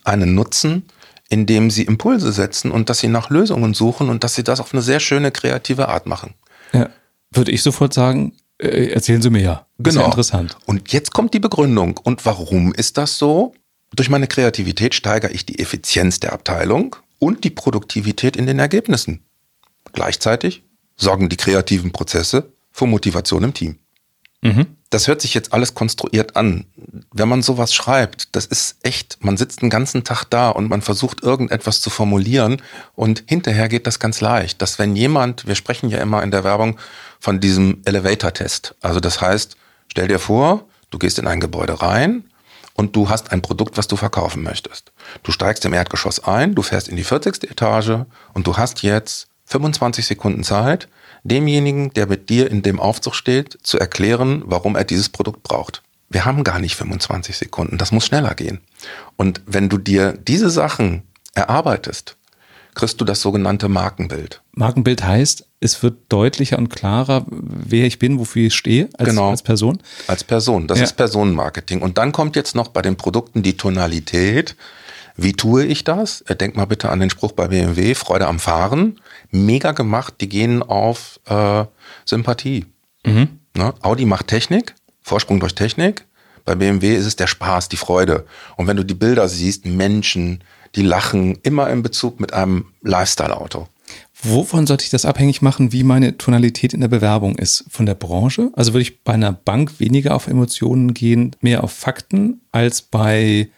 [0.05, 0.85] einen Nutzen,
[1.29, 4.73] indem sie Impulse setzen und dass sie nach Lösungen suchen und dass sie das auf
[4.73, 6.35] eine sehr schöne, kreative Art machen.
[6.73, 6.91] Ja,
[7.31, 9.67] würde ich sofort sagen, äh, erzählen Sie mir ja.
[9.79, 10.05] Genau.
[10.05, 10.57] interessant.
[10.67, 11.99] Und jetzt kommt die Begründung.
[12.03, 13.55] Und warum ist das so?
[13.95, 19.25] Durch meine Kreativität steigere ich die Effizienz der Abteilung und die Produktivität in den Ergebnissen.
[19.93, 20.63] Gleichzeitig
[20.97, 23.79] sorgen die kreativen Prozesse für Motivation im Team.
[24.43, 24.77] Mhm.
[24.93, 26.67] Das hört sich jetzt alles konstruiert an.
[27.13, 30.83] Wenn man sowas schreibt, das ist echt, man sitzt den ganzen Tag da und man
[30.83, 32.61] versucht irgendetwas zu formulieren
[32.95, 34.61] und hinterher geht das ganz leicht.
[34.61, 36.79] Dass wenn jemand, wir sprechen ja immer in der Werbung
[37.21, 38.75] von diesem Elevator-Test.
[38.83, 39.57] Also das heißt,
[39.89, 42.25] stell dir vor, du gehst in ein Gebäude rein
[42.75, 44.93] und du hast ein Produkt, was du verkaufen möchtest.
[45.23, 47.51] Du steigst im Erdgeschoss ein, du fährst in die 40.
[47.51, 50.89] Etage und du hast jetzt 25 Sekunden Zeit,
[51.23, 55.83] demjenigen, der mit dir in dem Aufzug steht, zu erklären, warum er dieses Produkt braucht.
[56.09, 58.61] Wir haben gar nicht 25 Sekunden, das muss schneller gehen.
[59.17, 61.03] Und wenn du dir diese Sachen
[61.35, 62.17] erarbeitest,
[62.75, 64.41] kriegst du das sogenannte Markenbild.
[64.53, 69.31] Markenbild heißt, es wird deutlicher und klarer, wer ich bin, wofür ich stehe als, genau.
[69.31, 69.79] als Person.
[70.07, 70.67] Als Person.
[70.67, 70.85] Das ja.
[70.85, 71.83] ist Personenmarketing.
[71.83, 74.57] Und dann kommt jetzt noch bei den Produkten die Tonalität.
[75.17, 76.23] Wie tue ich das?
[76.23, 78.99] Äh, denk mal bitte an den Spruch bei BMW, Freude am Fahren.
[79.33, 81.65] Mega gemacht, die gehen auf äh,
[82.05, 82.67] Sympathie.
[83.05, 83.41] Mhm.
[83.57, 83.75] Ne?
[83.83, 86.07] Audi macht Technik, Vorsprung durch Technik.
[86.45, 88.27] Bei BMW ist es der Spaß, die Freude.
[88.57, 90.43] Und wenn du die Bilder siehst, Menschen,
[90.75, 93.69] die lachen, immer in Bezug mit einem Lifestyle-Auto.
[94.25, 97.65] Wovon sollte ich das abhängig machen, wie meine Tonalität in der Bewerbung ist?
[97.69, 98.51] Von der Branche?
[98.55, 103.49] Also würde ich bei einer Bank weniger auf Emotionen gehen, mehr auf Fakten als bei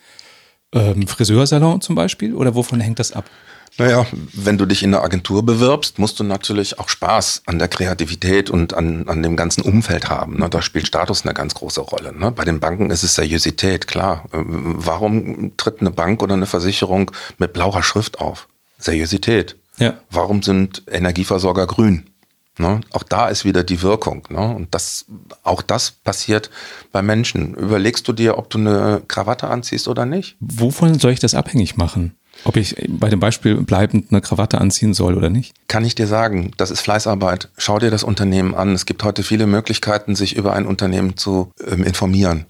[0.73, 2.35] ähm, Friseursalon zum Beispiel?
[2.35, 3.29] Oder wovon hängt das ab?
[3.77, 7.69] Naja, wenn du dich in der Agentur bewirbst, musst du natürlich auch Spaß an der
[7.69, 10.39] Kreativität und an, an dem ganzen Umfeld haben.
[10.39, 10.49] Ne?
[10.49, 12.17] Da spielt Status eine ganz große Rolle.
[12.17, 12.31] Ne?
[12.31, 14.27] Bei den Banken ist es Seriosität, klar.
[14.33, 18.49] Ähm, warum tritt eine Bank oder eine Versicherung mit blauer Schrift auf?
[18.79, 19.57] Seriosität.
[19.79, 19.95] Ja.
[20.09, 22.11] Warum sind Energieversorger grün?
[22.59, 22.81] Ne?
[22.93, 24.29] Auch da ist wieder die Wirkung.
[24.29, 24.55] Ne?
[24.55, 25.07] Und das,
[25.43, 26.51] auch das passiert
[26.93, 27.55] bei Menschen.
[27.55, 30.37] Überlegst du dir, ob du eine Krawatte anziehst oder nicht?
[30.39, 32.15] Wovon soll ich das abhängig machen?
[32.45, 35.55] Ob ich bei dem Beispiel bleibend eine Krawatte anziehen soll oder nicht?
[35.67, 37.49] Kann ich dir sagen, das ist Fleißarbeit.
[37.57, 38.75] Schau dir das Unternehmen an.
[38.75, 42.45] Es gibt heute viele Möglichkeiten, sich über ein Unternehmen zu ähm, informieren.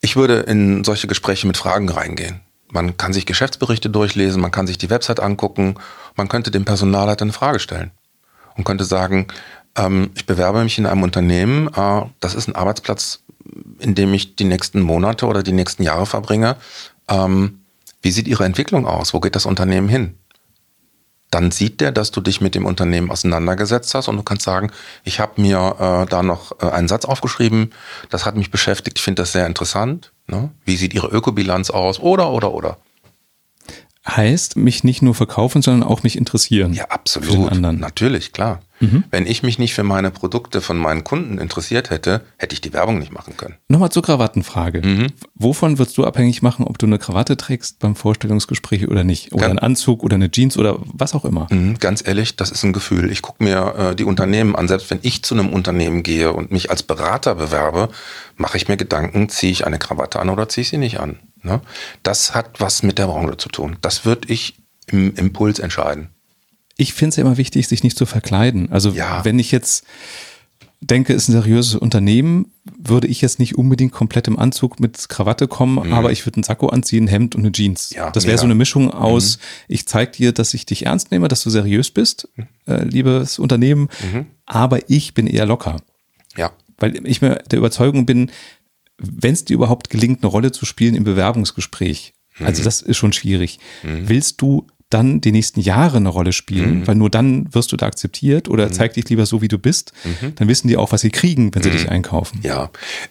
[0.00, 2.40] Ich würde in solche Gespräche mit Fragen reingehen.
[2.72, 5.74] Man kann sich Geschäftsberichte durchlesen, man kann sich die Website angucken,
[6.16, 7.90] man könnte dem Personalleiter eine Frage stellen
[8.56, 9.26] und könnte sagen,
[9.76, 13.20] ähm, ich bewerbe mich in einem Unternehmen, äh, das ist ein Arbeitsplatz,
[13.78, 16.56] in dem ich die nächsten Monate oder die nächsten Jahre verbringe.
[17.08, 17.59] Ähm,
[18.02, 19.14] wie sieht Ihre Entwicklung aus?
[19.14, 20.14] Wo geht das Unternehmen hin?
[21.30, 24.72] Dann sieht der, dass du dich mit dem Unternehmen auseinandergesetzt hast und du kannst sagen,
[25.04, 27.72] ich habe mir äh, da noch äh, einen Satz aufgeschrieben,
[28.08, 30.12] das hat mich beschäftigt, ich finde das sehr interessant.
[30.26, 30.50] Ne?
[30.64, 32.00] Wie sieht Ihre Ökobilanz aus?
[32.00, 32.78] Oder, oder, oder
[34.06, 36.72] heißt, mich nicht nur verkaufen, sondern auch mich interessieren.
[36.72, 37.58] Ja, absolut.
[37.60, 38.60] Natürlich, klar.
[38.80, 39.04] Mhm.
[39.10, 42.72] Wenn ich mich nicht für meine Produkte von meinen Kunden interessiert hätte, hätte ich die
[42.72, 43.56] Werbung nicht machen können.
[43.68, 44.80] Nochmal zur Krawattenfrage.
[44.82, 45.06] Mhm.
[45.34, 49.32] Wovon würdest du abhängig machen, ob du eine Krawatte trägst beim Vorstellungsgespräch oder nicht?
[49.32, 51.46] Oder Ganz, einen Anzug oder eine Jeans oder was auch immer?
[51.50, 53.12] Mhm, ganz ehrlich, das ist ein Gefühl.
[53.12, 54.68] Ich gucke mir äh, die Unternehmen an.
[54.68, 57.90] Selbst wenn ich zu einem Unternehmen gehe und mich als Berater bewerbe,
[58.36, 61.18] mache ich mir Gedanken, ziehe ich eine Krawatte an oder ziehe ich sie nicht an?
[61.42, 61.60] Ne?
[62.02, 63.76] Das hat was mit der Branche zu tun.
[63.80, 66.08] Das würde ich im Impuls entscheiden.
[66.80, 68.72] Ich finde es ja immer wichtig, sich nicht zu verkleiden.
[68.72, 69.22] Also ja.
[69.24, 69.84] wenn ich jetzt
[70.80, 75.10] denke, es ist ein seriöses Unternehmen, würde ich jetzt nicht unbedingt komplett im Anzug mit
[75.10, 75.92] Krawatte kommen, mhm.
[75.92, 77.90] aber ich würde ein Sakko anziehen, ein Hemd und eine Jeans.
[77.90, 79.42] Ja, das wäre so eine Mischung aus, mhm.
[79.68, 82.46] ich zeige dir, dass ich dich ernst nehme, dass du seriös bist, mhm.
[82.66, 84.26] äh, liebes Unternehmen, mhm.
[84.46, 85.82] aber ich bin eher locker.
[86.38, 86.50] Ja.
[86.78, 88.30] Weil ich mir der Überzeugung bin,
[88.96, 92.64] wenn es dir überhaupt gelingt, eine Rolle zu spielen im Bewerbungsgespräch, also mhm.
[92.64, 94.08] das ist schon schwierig, mhm.
[94.08, 96.86] willst du dann die nächsten Jahre eine Rolle spielen, mhm.
[96.86, 98.72] weil nur dann wirst du da akzeptiert oder mhm.
[98.72, 99.92] zeig dich lieber so, wie du bist.
[100.04, 100.34] Mhm.
[100.34, 101.74] Dann wissen die auch, was sie kriegen, wenn sie mhm.
[101.74, 102.40] dich einkaufen.
[102.42, 102.70] Ja,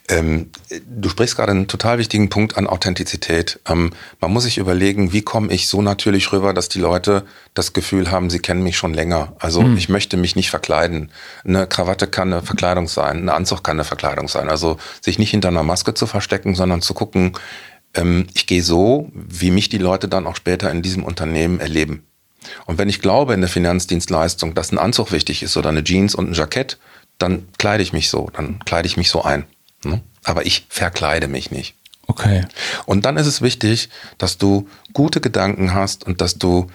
[0.09, 0.49] ähm,
[0.89, 3.61] du sprichst gerade einen total wichtigen Punkt an Authentizität.
[3.67, 7.71] Ähm, man muss sich überlegen, wie komme ich so natürlich rüber, dass die Leute das
[7.71, 9.33] Gefühl haben, sie kennen mich schon länger.
[9.39, 9.77] Also mhm.
[9.77, 11.11] ich möchte mich nicht verkleiden.
[11.45, 14.49] Eine Krawatte kann eine Verkleidung sein, ein Anzug kann eine Verkleidung sein.
[14.49, 17.33] Also sich nicht hinter einer Maske zu verstecken, sondern zu gucken,
[17.93, 22.03] ähm, ich gehe so, wie mich die Leute dann auch später in diesem Unternehmen erleben.
[22.65, 26.15] Und wenn ich glaube in der Finanzdienstleistung, dass ein Anzug wichtig ist oder eine Jeans
[26.15, 26.77] und ein Jackett,
[27.17, 29.45] dann kleide ich mich so, dann kleide ich mich so ein.
[29.83, 30.01] Ne?
[30.23, 31.75] Aber ich verkleide mich nicht.
[32.07, 32.45] Okay.
[32.85, 36.67] Und dann ist es wichtig, dass du gute Gedanken hast und dass du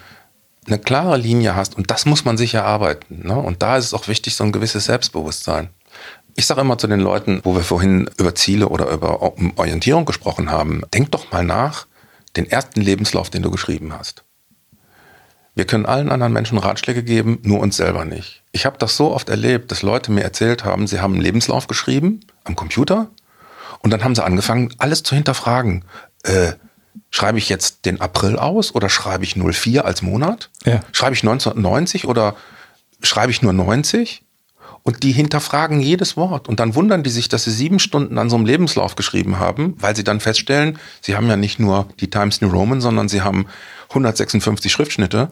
[0.65, 1.75] eine klare Linie hast.
[1.75, 3.27] Und das muss man sich erarbeiten.
[3.27, 3.35] Ne?
[3.35, 5.69] Und da ist es auch wichtig, so ein gewisses Selbstbewusstsein.
[6.37, 10.51] Ich sage immer zu den Leuten, wo wir vorhin über Ziele oder über Orientierung gesprochen
[10.51, 11.87] haben, denk doch mal nach,
[12.35, 14.25] den ersten Lebenslauf, den du geschrieben hast.
[15.55, 18.43] Wir können allen anderen Menschen Ratschläge geben, nur uns selber nicht.
[18.51, 21.67] Ich habe das so oft erlebt, dass Leute mir erzählt haben, sie haben einen Lebenslauf
[21.67, 23.09] geschrieben am Computer
[23.79, 25.85] und dann haben sie angefangen, alles zu hinterfragen.
[26.23, 26.53] Äh,
[27.09, 30.49] schreibe ich jetzt den April aus oder schreibe ich 04 als Monat?
[30.65, 30.81] Ja.
[30.91, 32.35] Schreibe ich 1990 oder
[33.01, 34.24] schreibe ich nur 90?
[34.87, 36.47] Und die hinterfragen jedes Wort.
[36.47, 39.73] Und dann wundern die sich, dass sie sieben Stunden an so einem Lebenslauf geschrieben haben,
[39.79, 43.23] weil sie dann feststellen, sie haben ja nicht nur die Times New Roman, sondern sie
[43.23, 43.47] haben
[43.89, 45.29] 156 Schriftschnitte.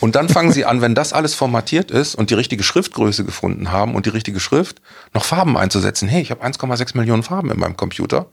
[0.00, 3.70] Und dann fangen sie an, wenn das alles formatiert ist und die richtige Schriftgröße gefunden
[3.70, 4.82] haben und die richtige Schrift,
[5.14, 6.08] noch Farben einzusetzen.
[6.08, 8.26] Hey, ich habe 1,6 Millionen Farben in meinem Computer.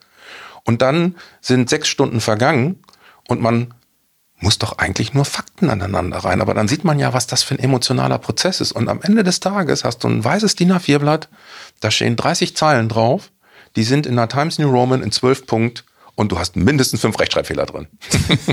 [0.63, 2.79] Und dann sind sechs Stunden vergangen
[3.27, 3.75] und man
[4.43, 6.41] muss doch eigentlich nur Fakten aneinander rein.
[6.41, 8.73] Aber dann sieht man ja, was das für ein emotionaler Prozess ist.
[8.73, 11.29] Und am Ende des Tages hast du ein weißes DIN A4-Blatt,
[11.79, 13.31] da stehen 30 Zeilen drauf,
[13.77, 17.17] die sind in der Times New Roman in 12 Punkt und du hast mindestens fünf
[17.19, 17.87] Rechtschreibfehler drin.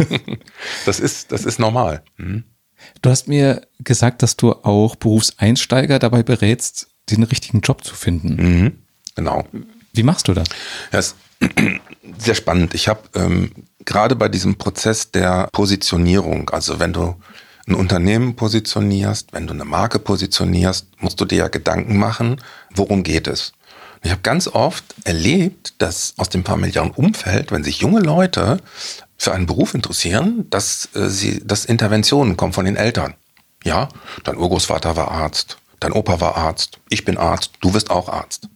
[0.87, 2.03] das, ist, das ist normal.
[2.17, 2.45] Mhm.
[3.03, 8.37] Du hast mir gesagt, dass du auch Berufseinsteiger dabei berätst, den richtigen Job zu finden.
[8.37, 8.73] Mhm.
[9.17, 9.45] Genau.
[9.93, 10.49] Wie machst du das?
[10.93, 11.17] Ja, ist
[12.19, 12.75] sehr spannend.
[12.75, 13.51] Ich habe ähm,
[13.85, 17.17] gerade bei diesem Prozess der Positionierung, also wenn du
[17.67, 22.41] ein Unternehmen positionierst, wenn du eine Marke positionierst, musst du dir ja Gedanken machen,
[22.75, 23.53] worum geht es.
[24.03, 28.59] Ich habe ganz oft erlebt, dass aus dem familiären Umfeld, wenn sich junge Leute
[29.19, 33.15] für einen Beruf interessieren, dass äh, sie, dass Interventionen kommen von den Eltern.
[33.63, 33.91] Ja,
[34.25, 38.49] dein Urgroßvater war Arzt, dein Opa war Arzt, ich bin Arzt, du wirst auch Arzt.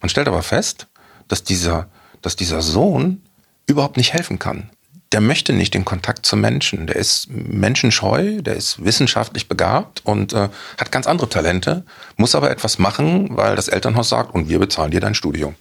[0.00, 0.86] Man stellt aber fest,
[1.28, 1.88] dass dieser,
[2.22, 3.20] dass dieser Sohn
[3.66, 4.70] überhaupt nicht helfen kann.
[5.12, 6.86] Der möchte nicht den Kontakt zu Menschen.
[6.86, 10.48] Der ist menschenscheu, der ist wissenschaftlich begabt und äh,
[10.78, 11.84] hat ganz andere Talente,
[12.16, 15.54] muss aber etwas machen, weil das Elternhaus sagt, und wir bezahlen dir dein Studium.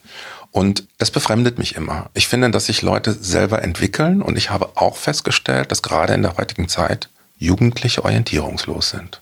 [0.52, 2.10] Und das befremdet mich immer.
[2.14, 6.22] Ich finde, dass sich Leute selber entwickeln und ich habe auch festgestellt, dass gerade in
[6.22, 9.22] der heutigen Zeit Jugendliche orientierungslos sind.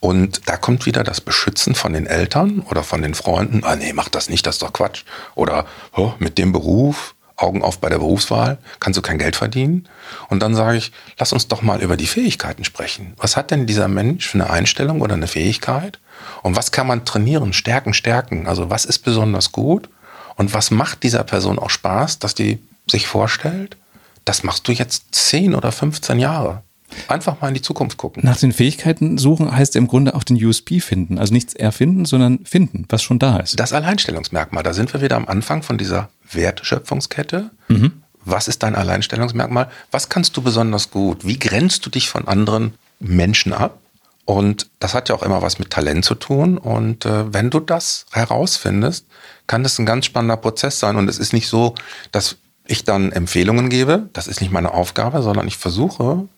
[0.00, 3.64] Und da kommt wieder das Beschützen von den Eltern oder von den Freunden.
[3.64, 5.04] Ah nee, mach das nicht, das ist doch Quatsch.
[5.34, 9.88] Oder oh, mit dem Beruf, Augen auf bei der Berufswahl, kannst du kein Geld verdienen.
[10.28, 13.14] Und dann sage ich, lass uns doch mal über die Fähigkeiten sprechen.
[13.18, 15.98] Was hat denn dieser Mensch für eine Einstellung oder eine Fähigkeit?
[16.42, 18.46] Und was kann man trainieren, stärken, stärken?
[18.46, 19.88] Also was ist besonders gut?
[20.36, 23.76] Und was macht dieser Person auch Spaß, dass die sich vorstellt?
[24.24, 26.62] Das machst du jetzt 10 oder 15 Jahre.
[27.08, 28.22] Einfach mal in die Zukunft gucken.
[28.24, 31.18] Nach den Fähigkeiten suchen heißt im Grunde auch den USP finden.
[31.18, 33.58] Also nichts erfinden, sondern finden, was schon da ist.
[33.58, 37.50] Das Alleinstellungsmerkmal, da sind wir wieder am Anfang von dieser Wertschöpfungskette.
[37.68, 38.02] Mhm.
[38.24, 39.70] Was ist dein Alleinstellungsmerkmal?
[39.90, 41.24] Was kannst du besonders gut?
[41.24, 43.78] Wie grenzt du dich von anderen Menschen ab?
[44.24, 46.58] Und das hat ja auch immer was mit Talent zu tun.
[46.58, 49.06] Und äh, wenn du das herausfindest,
[49.46, 50.96] kann das ein ganz spannender Prozess sein.
[50.96, 51.76] Und es ist nicht so,
[52.10, 54.08] dass ich dann Empfehlungen gebe.
[54.12, 56.28] Das ist nicht meine Aufgabe, sondern ich versuche,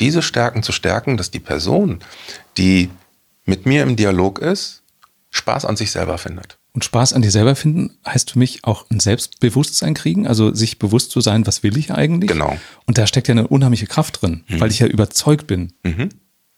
[0.00, 2.00] diese Stärken zu stärken, dass die Person,
[2.56, 2.90] die
[3.44, 4.82] mit mir im Dialog ist,
[5.30, 6.58] Spaß an sich selber findet.
[6.72, 10.78] Und Spaß an dir selber finden heißt für mich auch ein Selbstbewusstsein kriegen, also sich
[10.78, 12.30] bewusst zu sein, was will ich eigentlich?
[12.30, 12.58] Genau.
[12.86, 14.60] Und da steckt ja eine unheimliche Kraft drin, mhm.
[14.60, 16.10] weil ich ja überzeugt bin mhm.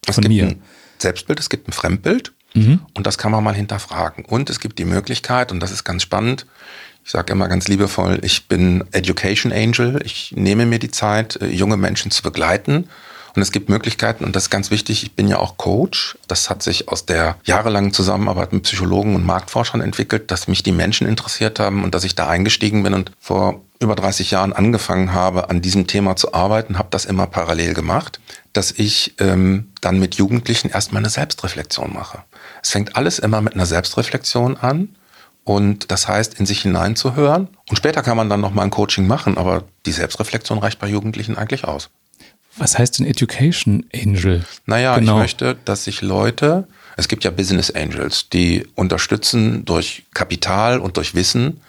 [0.08, 0.46] von es mir.
[0.46, 0.62] Ein
[0.98, 2.80] Selbstbild, es gibt ein Fremdbild mhm.
[2.94, 4.24] und das kann man mal hinterfragen.
[4.24, 6.46] Und es gibt die Möglichkeit, und das ist ganz spannend,
[7.04, 10.00] ich sage immer ganz liebevoll, ich bin Education Angel.
[10.04, 12.88] Ich nehme mir die Zeit, äh, junge Menschen zu begleiten
[13.36, 16.16] und es gibt Möglichkeiten, und das ist ganz wichtig, ich bin ja auch Coach.
[16.26, 20.72] Das hat sich aus der jahrelangen Zusammenarbeit mit Psychologen und Marktforschern entwickelt, dass mich die
[20.72, 25.12] Menschen interessiert haben und dass ich da eingestiegen bin und vor über 30 Jahren angefangen
[25.12, 28.20] habe, an diesem Thema zu arbeiten, habe das immer parallel gemacht,
[28.54, 32.22] dass ich ähm, dann mit Jugendlichen erstmal eine Selbstreflexion mache.
[32.62, 34.96] Es fängt alles immer mit einer Selbstreflexion an.
[35.44, 37.46] Und das heißt, in sich hineinzuhören.
[37.68, 41.38] Und später kann man dann nochmal ein Coaching machen, aber die Selbstreflexion reicht bei Jugendlichen
[41.38, 41.88] eigentlich aus.
[42.58, 44.44] Was heißt denn Education Angel?
[44.66, 45.16] Naja, genau.
[45.16, 46.66] ich möchte, dass sich Leute,
[46.96, 51.60] es gibt ja Business Angels, die unterstützen durch Kapital und durch Wissen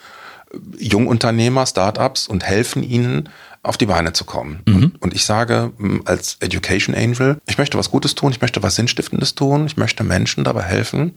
[0.51, 3.29] äh, Jungunternehmer, Startups und helfen ihnen,
[3.63, 4.61] auf die Beine zu kommen.
[4.65, 4.75] Mhm.
[4.75, 5.73] Und, und ich sage
[6.05, 10.03] als Education Angel, ich möchte was Gutes tun, ich möchte was Sinnstiftendes tun, ich möchte
[10.03, 11.15] Menschen dabei helfen,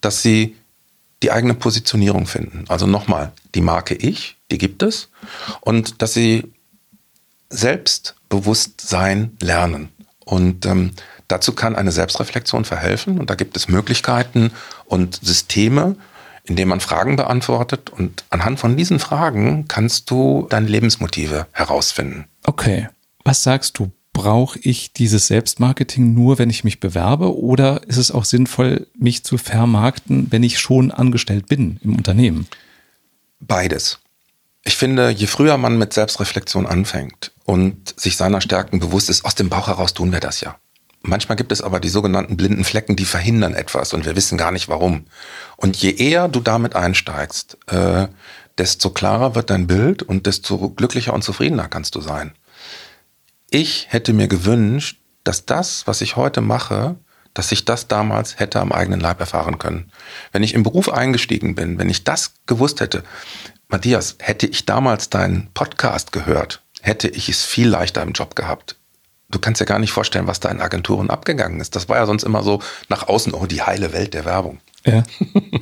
[0.00, 0.54] dass sie
[1.22, 2.64] die eigene Positionierung finden.
[2.68, 5.08] Also nochmal, die Marke Ich, die gibt es.
[5.60, 6.44] Und dass sie
[8.28, 9.88] Selbstbewusstsein lernen.
[10.24, 10.92] Und ähm,
[11.28, 13.18] dazu kann eine Selbstreflexion verhelfen.
[13.18, 14.52] Und da gibt es Möglichkeiten
[14.84, 15.96] und Systeme,
[16.44, 17.90] in denen man Fragen beantwortet.
[17.90, 22.26] Und anhand von diesen Fragen kannst du deine Lebensmotive herausfinden.
[22.44, 22.88] Okay.
[23.24, 23.90] Was sagst du?
[24.12, 27.38] Brauche ich dieses Selbstmarketing nur, wenn ich mich bewerbe?
[27.38, 32.48] Oder ist es auch sinnvoll, mich zu vermarkten, wenn ich schon angestellt bin im Unternehmen?
[33.38, 34.00] Beides.
[34.68, 39.34] Ich finde, je früher man mit Selbstreflexion anfängt und sich seiner Stärken bewusst ist, aus
[39.34, 40.56] dem Bauch heraus tun wir das ja.
[41.00, 44.52] Manchmal gibt es aber die sogenannten blinden Flecken, die verhindern etwas und wir wissen gar
[44.52, 45.06] nicht warum.
[45.56, 48.08] Und je eher du damit einsteigst, äh,
[48.58, 52.32] desto klarer wird dein Bild und desto glücklicher und zufriedener kannst du sein.
[53.48, 56.96] Ich hätte mir gewünscht, dass das, was ich heute mache,
[57.32, 59.90] dass ich das damals hätte am eigenen Leib erfahren können.
[60.32, 63.02] Wenn ich im Beruf eingestiegen bin, wenn ich das gewusst hätte,
[63.70, 68.76] Matthias, hätte ich damals deinen Podcast gehört, hätte ich es viel leichter im Job gehabt.
[69.30, 71.76] Du kannst dir gar nicht vorstellen, was da in Agenturen abgegangen ist.
[71.76, 74.60] Das war ja sonst immer so nach außen, oh, die heile Welt der Werbung.
[74.86, 75.02] Ja.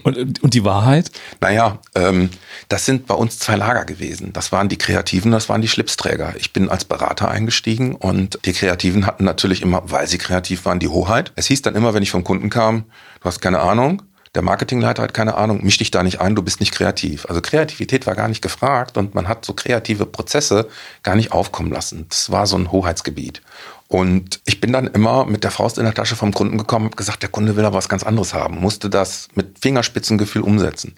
[0.04, 1.10] Und, und die Wahrheit?
[1.40, 2.30] Naja, ähm,
[2.68, 4.32] das sind bei uns zwei Lager gewesen.
[4.32, 6.34] Das waren die Kreativen, das waren die Schlipsträger.
[6.38, 10.78] Ich bin als Berater eingestiegen und die Kreativen hatten natürlich immer, weil sie kreativ waren,
[10.78, 11.32] die Hoheit.
[11.34, 12.84] Es hieß dann immer, wenn ich vom Kunden kam,
[13.20, 14.02] du hast keine Ahnung,
[14.36, 17.24] der Marketingleiter hat keine Ahnung, misch dich da nicht ein, du bist nicht kreativ.
[17.26, 20.68] Also Kreativität war gar nicht gefragt und man hat so kreative Prozesse
[21.02, 22.04] gar nicht aufkommen lassen.
[22.10, 23.40] Das war so ein Hoheitsgebiet.
[23.88, 26.98] Und ich bin dann immer mit der Faust in der Tasche vom Kunden gekommen und
[26.98, 30.96] gesagt, der Kunde will aber was ganz anderes haben, musste das mit Fingerspitzengefühl umsetzen.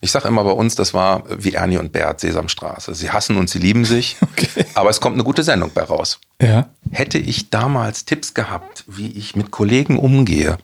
[0.00, 2.94] Ich sage immer bei uns, das war wie Ernie und Bert, Sesamstraße.
[2.96, 4.64] Sie hassen und sie lieben sich, okay.
[4.74, 6.18] aber es kommt eine gute Sendung bei raus.
[6.42, 6.70] Ja.
[6.90, 10.58] Hätte ich damals Tipps gehabt, wie ich mit Kollegen umgehe,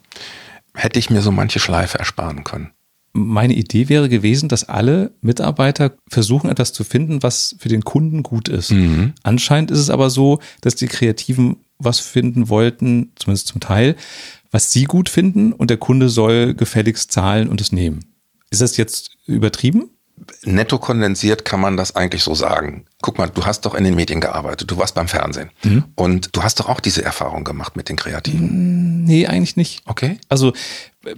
[0.76, 2.70] hätte ich mir so manche Schleife ersparen können.
[3.12, 8.22] Meine Idee wäre gewesen, dass alle Mitarbeiter versuchen, etwas zu finden, was für den Kunden
[8.22, 8.72] gut ist.
[8.72, 9.14] Mhm.
[9.22, 13.96] Anscheinend ist es aber so, dass die Kreativen was finden wollten, zumindest zum Teil,
[14.50, 18.04] was Sie gut finden und der Kunde soll gefälligst zahlen und es nehmen.
[18.50, 19.90] Ist das jetzt übertrieben?
[20.44, 22.86] Netto kondensiert kann man das eigentlich so sagen.
[23.02, 25.84] Guck mal, du hast doch in den Medien gearbeitet, du warst beim Fernsehen mhm.
[25.94, 29.04] und du hast doch auch diese Erfahrung gemacht mit den Kreativen.
[29.04, 29.82] Nee, eigentlich nicht.
[29.86, 30.18] Okay.
[30.28, 30.52] Also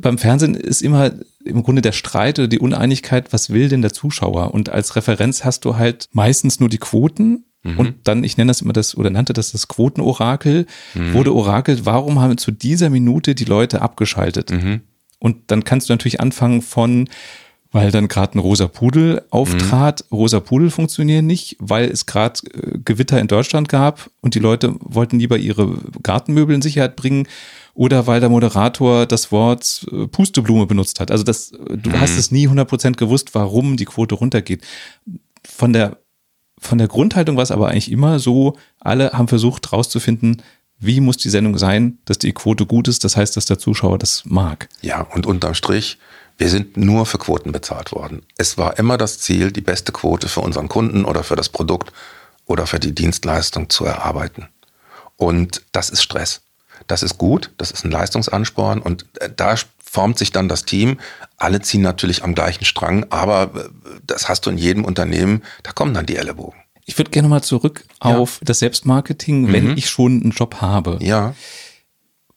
[0.01, 1.13] beim Fernsehen ist immer
[1.45, 4.53] im Grunde der Streit oder die Uneinigkeit, was will denn der Zuschauer?
[4.53, 7.79] Und als Referenz hast du halt meistens nur die Quoten mhm.
[7.79, 11.15] und dann, ich nenne das immer das oder nannte das das Quotenorakel, mhm.
[11.15, 14.51] wurde orakelt, warum haben zu dieser Minute die Leute abgeschaltet?
[14.51, 14.83] Mhm.
[15.21, 17.09] Und dann kannst du natürlich anfangen von
[17.70, 20.04] weil dann gerade ein rosa Pudel auftrat.
[20.11, 20.16] Mhm.
[20.16, 24.74] Rosa Pudel funktionieren nicht, weil es gerade äh, Gewitter in Deutschland gab und die Leute
[24.81, 27.28] wollten lieber ihre Gartenmöbel in Sicherheit bringen
[27.74, 31.11] oder weil der Moderator das Wort äh, Pusteblume benutzt hat.
[31.11, 32.00] Also das, du mhm.
[32.00, 34.64] hast es nie 100% gewusst, warum die Quote runtergeht.
[35.46, 35.98] Von der,
[36.59, 40.42] von der Grundhaltung war es aber eigentlich immer so, alle haben versucht rauszufinden,
[40.81, 43.98] wie muss die Sendung sein, dass die Quote gut ist, das heißt, dass der Zuschauer
[43.98, 44.68] das mag.
[44.81, 45.98] Ja, und unterm Strich
[46.38, 48.22] wir sind nur für Quoten bezahlt worden.
[48.37, 51.92] Es war immer das Ziel, die beste Quote für unseren Kunden oder für das Produkt
[52.46, 54.48] oder für die Dienstleistung zu erarbeiten.
[55.16, 56.42] Und das ist Stress.
[56.87, 61.01] Das ist gut, das ist ein Leistungsansporn und äh, da formt sich dann das Team.
[61.37, 63.68] Alle ziehen natürlich am gleichen Strang, aber äh,
[64.07, 66.61] das hast du in jedem Unternehmen, da kommen dann die Ellenbogen.
[66.87, 68.44] Ich würde gerne mal zurück auf ja.
[68.46, 69.77] das Selbstmarketing, wenn mhm.
[69.77, 70.98] ich schon einen Job habe.
[71.03, 71.35] Ja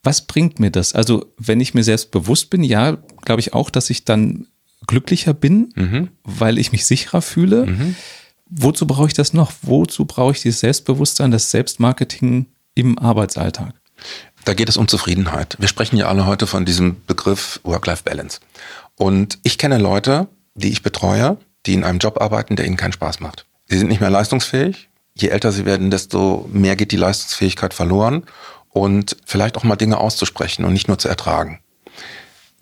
[0.04, 0.94] was bringt mir das?
[0.94, 4.48] Also, wenn ich mir selbst bewusst bin, ja, glaube ich auch, dass ich dann
[4.88, 6.10] glücklicher bin, mhm.
[6.24, 7.68] weil ich mich sicherer fühle.
[7.68, 7.96] Mhm.
[8.48, 9.54] Wozu brauche ich das noch?
[9.62, 13.76] Wozu brauche ich dieses Selbstbewusstsein, das Selbstmarketing im Arbeitsalltag?
[14.44, 15.56] Da geht es um Zufriedenheit.
[15.60, 18.40] Wir sprechen ja alle heute von diesem Begriff Work-Life-Balance.
[18.96, 22.94] Und ich kenne Leute, die ich betreue, die in einem Job arbeiten, der ihnen keinen
[22.94, 23.46] Spaß macht.
[23.68, 24.90] Sie sind nicht mehr leistungsfähig.
[25.14, 28.24] Je älter sie werden, desto mehr geht die Leistungsfähigkeit verloren
[28.72, 31.60] und vielleicht auch mal Dinge auszusprechen und nicht nur zu ertragen.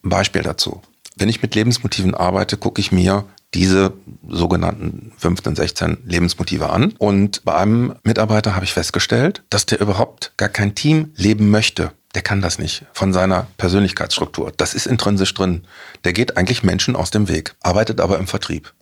[0.01, 0.81] Beispiel dazu.
[1.15, 3.93] Wenn ich mit Lebensmotiven arbeite, gucke ich mir diese
[4.27, 6.93] sogenannten 15, 16 Lebensmotive an.
[6.97, 11.91] Und bei einem Mitarbeiter habe ich festgestellt, dass der überhaupt gar kein Team leben möchte.
[12.15, 14.51] Der kann das nicht von seiner Persönlichkeitsstruktur.
[14.55, 15.65] Das ist intrinsisch drin.
[16.03, 18.73] Der geht eigentlich Menschen aus dem Weg, arbeitet aber im Vertrieb.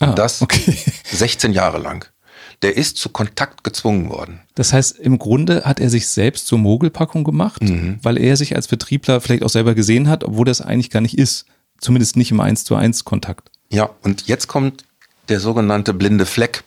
[0.00, 0.78] Ah, Und das okay.
[1.12, 2.06] 16 Jahre lang
[2.64, 4.40] der ist zu Kontakt gezwungen worden.
[4.54, 7.98] Das heißt, im Grunde hat er sich selbst zur Mogelpackung gemacht, mhm.
[8.02, 11.18] weil er sich als Vertriebler vielleicht auch selber gesehen hat, obwohl das eigentlich gar nicht
[11.18, 11.44] ist.
[11.78, 13.50] Zumindest nicht im 1 zu 1 Kontakt.
[13.68, 14.86] Ja, und jetzt kommt
[15.28, 16.64] der sogenannte blinde Fleck.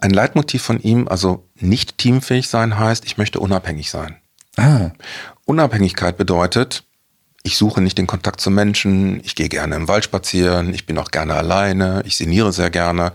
[0.00, 4.16] Ein Leitmotiv von ihm, also nicht teamfähig sein, heißt, ich möchte unabhängig sein.
[4.56, 4.90] Ah.
[5.44, 6.82] Unabhängigkeit bedeutet,
[7.44, 10.98] ich suche nicht den Kontakt zu Menschen, ich gehe gerne im Wald spazieren, ich bin
[10.98, 13.12] auch gerne alleine, ich sinniere sehr gerne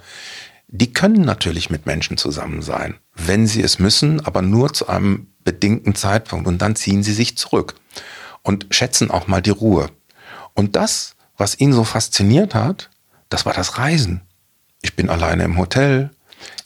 [0.76, 5.28] die können natürlich mit Menschen zusammen sein, wenn sie es müssen, aber nur zu einem
[5.44, 6.48] bedingten Zeitpunkt.
[6.48, 7.76] Und dann ziehen sie sich zurück
[8.42, 9.92] und schätzen auch mal die Ruhe.
[10.56, 12.90] Und das, was ihn so fasziniert hat,
[13.30, 14.22] das war das Reisen.
[14.82, 16.10] Ich bin alleine im Hotel,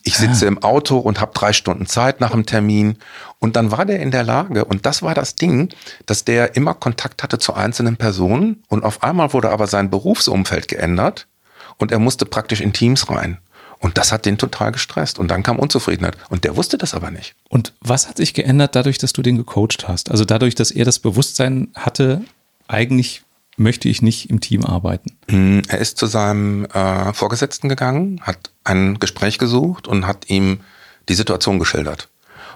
[0.04, 0.48] ich sitze ah.
[0.48, 2.96] im Auto und habe drei Stunden Zeit nach dem Termin.
[3.40, 5.68] Und dann war der in der Lage, und das war das Ding,
[6.06, 8.62] dass der immer Kontakt hatte zu einzelnen Personen.
[8.68, 11.28] Und auf einmal wurde aber sein Berufsumfeld geändert
[11.76, 13.36] und er musste praktisch in Teams rein.
[13.80, 15.18] Und das hat den total gestresst.
[15.18, 16.16] Und dann kam Unzufriedenheit.
[16.30, 17.34] Und der wusste das aber nicht.
[17.48, 20.10] Und was hat sich geändert dadurch, dass du den gecoacht hast?
[20.10, 22.22] Also dadurch, dass er das Bewusstsein hatte,
[22.66, 23.22] eigentlich
[23.56, 25.16] möchte ich nicht im Team arbeiten.
[25.28, 30.60] Hm, er ist zu seinem äh, Vorgesetzten gegangen, hat ein Gespräch gesucht und hat ihm
[31.08, 32.08] die Situation geschildert.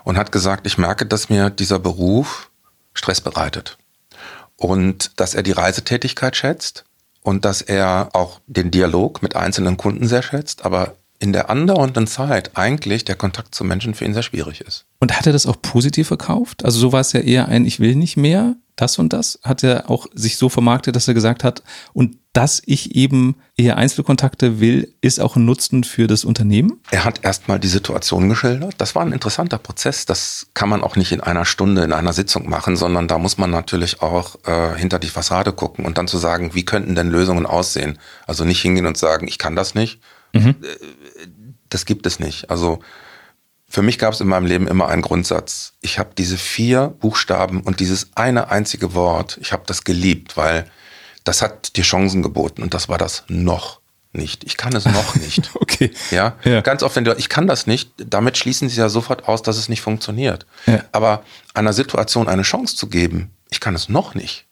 [0.04, 2.50] Und hat gesagt, ich merke, dass mir dieser Beruf
[2.94, 3.78] Stress bereitet.
[4.56, 6.84] Und dass er die Reisetätigkeit schätzt
[7.22, 12.08] und dass er auch den Dialog mit einzelnen Kunden sehr schätzt, aber in der andauernden
[12.08, 14.86] Zeit eigentlich der Kontakt zu Menschen für ihn sehr schwierig ist.
[14.98, 16.64] Und hat er das auch positiv verkauft?
[16.64, 19.38] Also so war es ja eher ein Ich will nicht mehr, das und das.
[19.44, 23.76] Hat er auch sich so vermarktet, dass er gesagt hat, und dass ich eben eher
[23.76, 26.80] Einzelkontakte will, ist auch ein Nutzen für das Unternehmen?
[26.90, 28.74] Er hat erstmal die Situation geschildert.
[28.78, 30.06] Das war ein interessanter Prozess.
[30.06, 33.38] Das kann man auch nicht in einer Stunde in einer Sitzung machen, sondern da muss
[33.38, 37.10] man natürlich auch äh, hinter die Fassade gucken und dann zu sagen, wie könnten denn
[37.10, 37.98] Lösungen aussehen?
[38.26, 40.00] Also nicht hingehen und sagen, ich kann das nicht.
[40.32, 40.54] Mhm.
[41.72, 42.50] Das gibt es nicht.
[42.50, 42.80] Also
[43.68, 45.72] für mich gab es in meinem Leben immer einen Grundsatz.
[45.80, 50.66] Ich habe diese vier Buchstaben und dieses eine einzige Wort, ich habe das geliebt, weil
[51.24, 53.80] das hat dir Chancen geboten und das war das noch
[54.12, 54.44] nicht.
[54.44, 55.50] Ich kann es noch nicht.
[55.54, 55.90] okay.
[56.10, 56.36] Ja?
[56.44, 56.60] ja?
[56.60, 59.56] Ganz oft, wenn du, ich kann das nicht, damit schließen sie ja sofort aus, dass
[59.56, 60.44] es nicht funktioniert.
[60.66, 60.84] Ja.
[60.92, 61.22] Aber
[61.54, 64.46] einer Situation eine Chance zu geben, ich kann es noch nicht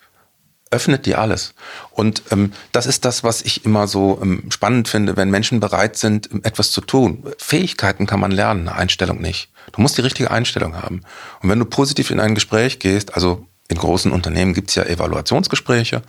[0.71, 1.55] öffnet dir alles.
[1.91, 5.97] Und ähm, das ist das, was ich immer so ähm, spannend finde, wenn Menschen bereit
[5.97, 7.25] sind, ähm, etwas zu tun.
[7.39, 9.51] Fähigkeiten kann man lernen, eine Einstellung nicht.
[9.73, 11.03] Du musst die richtige Einstellung haben.
[11.43, 14.83] Und wenn du positiv in ein Gespräch gehst, also In großen Unternehmen gibt es ja
[14.83, 16.03] Evaluationsgespräche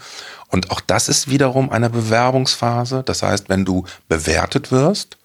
[0.48, 3.04] und auch das ist wiederum eine Bewerbungsphase.
[3.06, 5.18] Das heißt, wenn du bewertet wirst,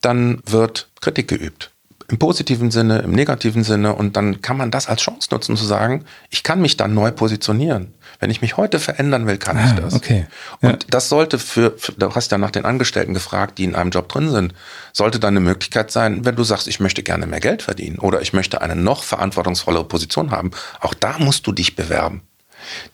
[0.00, 1.70] dann wird Kritik geübt.
[2.08, 3.94] Im positiven Sinne, im negativen Sinne.
[3.94, 7.10] Und dann kann man das als Chance nutzen, zu sagen, ich kann mich dann neu
[7.10, 7.92] positionieren.
[8.18, 9.94] Wenn ich mich heute verändern will, kann ah, ich das.
[9.94, 10.26] Okay.
[10.62, 10.70] Ja.
[10.70, 13.90] Und das sollte für, für, du hast ja nach den Angestellten gefragt, die in einem
[13.90, 14.54] Job drin sind,
[14.92, 18.22] sollte dann eine Möglichkeit sein, wenn du sagst, ich möchte gerne mehr Geld verdienen oder
[18.22, 20.50] ich möchte eine noch verantwortungsvollere Position haben.
[20.80, 22.22] Auch da musst du dich bewerben.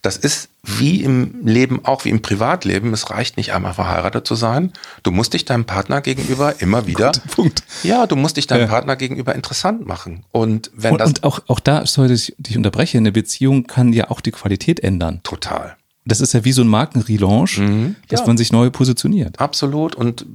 [0.03, 2.93] Das ist wie im Leben, auch wie im Privatleben.
[2.93, 4.73] Es reicht nicht einmal verheiratet zu sein.
[5.03, 7.12] Du musst dich deinem Partner gegenüber immer wieder.
[7.35, 7.64] Punkt.
[7.83, 8.66] Ja, du musst dich deinem ja.
[8.68, 10.25] Partner gegenüber interessant machen.
[10.31, 11.09] Und wenn und, das.
[11.09, 14.81] Und auch, auch da, dass ich dich unterbreche, eine Beziehung kann ja auch die Qualität
[14.81, 15.20] ändern.
[15.25, 15.77] Total.
[16.05, 18.27] Das ist ja wie so ein Markenrelaunch, mhm, dass ja.
[18.27, 19.39] man sich neu positioniert.
[19.39, 19.95] Absolut.
[19.95, 20.27] Und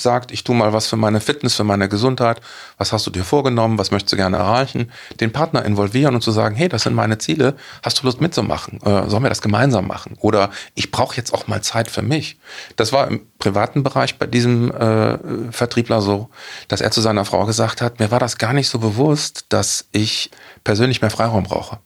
[0.00, 2.40] sagt, ich tue mal was für meine Fitness, für meine Gesundheit,
[2.78, 4.90] was hast du dir vorgenommen, was möchtest du gerne erreichen,
[5.20, 8.80] den Partner involvieren und zu sagen, hey, das sind meine Ziele, hast du Lust mitzumachen,
[8.82, 10.16] äh, sollen wir das gemeinsam machen?
[10.20, 12.38] Oder ich brauche jetzt auch mal Zeit für mich.
[12.76, 15.18] Das war im privaten Bereich bei diesem äh,
[15.52, 16.28] Vertriebler so,
[16.68, 19.86] dass er zu seiner Frau gesagt hat, mir war das gar nicht so bewusst, dass
[19.92, 20.30] ich
[20.64, 21.78] persönlich mehr Freiraum brauche.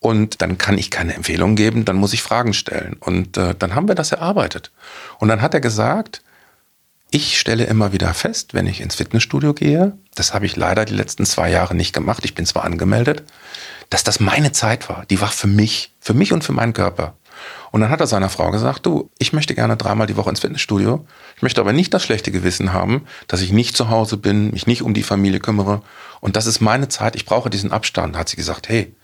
[0.00, 2.96] Und dann kann ich keine Empfehlung geben, dann muss ich Fragen stellen.
[3.00, 4.72] Und äh, dann haben wir das erarbeitet.
[5.18, 6.22] Und dann hat er gesagt,
[7.10, 10.94] ich stelle immer wieder fest, wenn ich ins Fitnessstudio gehe, das habe ich leider die
[10.94, 13.24] letzten zwei Jahre nicht gemacht, ich bin zwar angemeldet,
[13.90, 15.04] dass das meine Zeit war.
[15.10, 17.14] Die war für mich, für mich und für meinen Körper.
[17.72, 20.40] Und dann hat er seiner Frau gesagt, du, ich möchte gerne dreimal die Woche ins
[20.40, 21.06] Fitnessstudio.
[21.36, 24.66] Ich möchte aber nicht das schlechte Gewissen haben, dass ich nicht zu Hause bin, mich
[24.66, 25.82] nicht um die Familie kümmere.
[26.20, 28.14] Und das ist meine Zeit, ich brauche diesen Abstand.
[28.14, 28.94] Da hat sie gesagt, hey,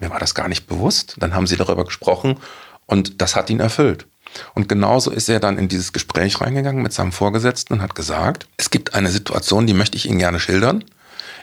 [0.00, 1.16] mir war das gar nicht bewusst.
[1.18, 2.38] Dann haben sie darüber gesprochen
[2.86, 4.06] und das hat ihn erfüllt.
[4.54, 8.46] Und genauso ist er dann in dieses Gespräch reingegangen mit seinem Vorgesetzten und hat gesagt,
[8.56, 10.84] es gibt eine Situation, die möchte ich Ihnen gerne schildern.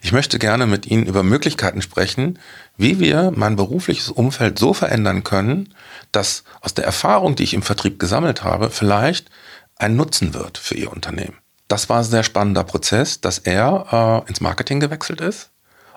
[0.02, 2.40] Ich möchte gerne mit Ihnen über Möglichkeiten sprechen,
[2.78, 5.74] wie wir mein berufliches Umfeld so verändern können,
[6.12, 9.30] dass aus der Erfahrung, die ich im Vertrieb gesammelt habe, vielleicht
[9.76, 11.38] ein Nutzen wird für Ihr Unternehmen.
[11.68, 15.52] Das war ein sehr spannender Prozess, dass er äh, ins Marketing gewechselt ist,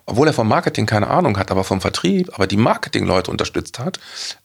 [0.04, 3.98] obwohl er vom Marketing keine Ahnung hat, aber vom Vertrieb, aber die Marketingleute unterstützt hat,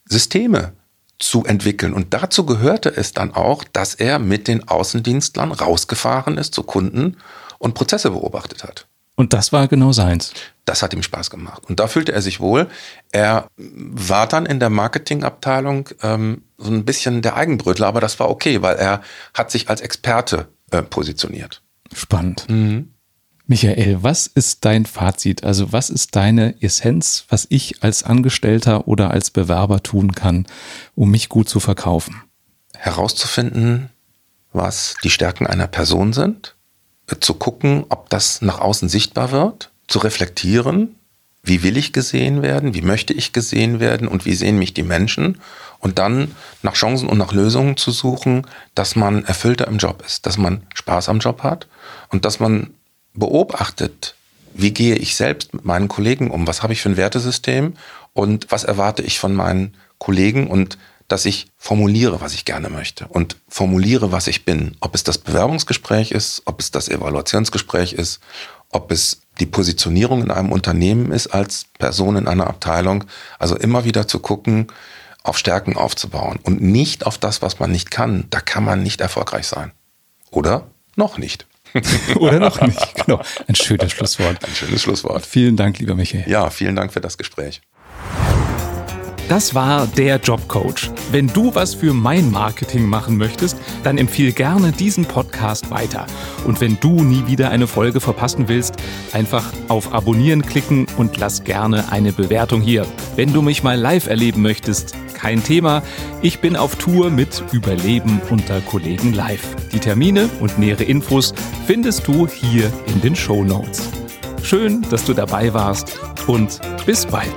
[0.06, 0.72] Systeme
[1.18, 1.92] zu entwickeln.
[1.92, 7.16] Und dazu gehörte es dann auch, dass er mit den Außendienstlern rausgefahren ist zu Kunden
[7.58, 8.86] und Prozesse beobachtet hat.
[9.16, 10.32] Und das war genau seins.
[10.64, 11.64] Das hat ihm Spaß gemacht.
[11.68, 12.68] Und da fühlte er sich wohl.
[13.10, 18.30] Er war dann in der Marketingabteilung ähm, so ein bisschen der Eigenbrötler, aber das war
[18.30, 19.02] okay, weil er
[19.34, 21.62] hat sich als Experte äh, positioniert.
[21.92, 22.48] Spannend.
[22.48, 22.92] Mhm.
[23.50, 25.42] Michael, was ist dein Fazit?
[25.42, 30.46] Also was ist deine Essenz, was ich als Angestellter oder als Bewerber tun kann,
[30.94, 32.22] um mich gut zu verkaufen?
[32.76, 33.88] Herauszufinden,
[34.52, 36.56] was die Stärken einer Person sind,
[37.20, 40.96] zu gucken, ob das nach außen sichtbar wird, zu reflektieren,
[41.42, 44.82] wie will ich gesehen werden, wie möchte ich gesehen werden und wie sehen mich die
[44.82, 45.40] Menschen
[45.78, 50.26] und dann nach Chancen und nach Lösungen zu suchen, dass man erfüllter im Job ist,
[50.26, 51.66] dass man Spaß am Job hat
[52.10, 52.74] und dass man
[53.18, 54.14] beobachtet,
[54.54, 57.74] wie gehe ich selbst mit meinen Kollegen um, was habe ich für ein Wertesystem
[58.12, 63.08] und was erwarte ich von meinen Kollegen und dass ich formuliere, was ich gerne möchte
[63.08, 64.76] und formuliere, was ich bin.
[64.80, 68.20] Ob es das Bewerbungsgespräch ist, ob es das Evaluationsgespräch ist,
[68.70, 73.04] ob es die Positionierung in einem Unternehmen ist als Person in einer Abteilung.
[73.38, 74.66] Also immer wieder zu gucken,
[75.22, 78.26] auf Stärken aufzubauen und nicht auf das, was man nicht kann.
[78.30, 79.72] Da kann man nicht erfolgreich sein.
[80.30, 80.66] Oder
[80.96, 81.46] noch nicht.
[82.16, 83.06] Oder noch nicht.
[83.06, 83.20] Genau.
[83.46, 84.44] Ein schönes Schlusswort.
[84.44, 85.26] Ein schönes Schlusswort.
[85.26, 86.24] Vielen Dank, lieber Michael.
[86.28, 87.60] Ja, vielen Dank für das Gespräch.
[89.28, 90.90] Das war der Jobcoach.
[91.12, 96.06] Wenn du was für mein Marketing machen möchtest, dann empfiehl gerne diesen Podcast weiter.
[96.46, 98.76] Und wenn du nie wieder eine Folge verpassen willst,
[99.12, 102.86] einfach auf Abonnieren klicken und lass gerne eine Bewertung hier.
[103.16, 105.82] Wenn du mich mal live erleben möchtest, kein Thema.
[106.22, 109.56] Ich bin auf Tour mit Überleben unter Kollegen live.
[109.72, 111.34] Die Termine und nähere Infos
[111.66, 113.90] findest du hier in den Show Notes.
[114.42, 117.34] Schön, dass du dabei warst und bis bald.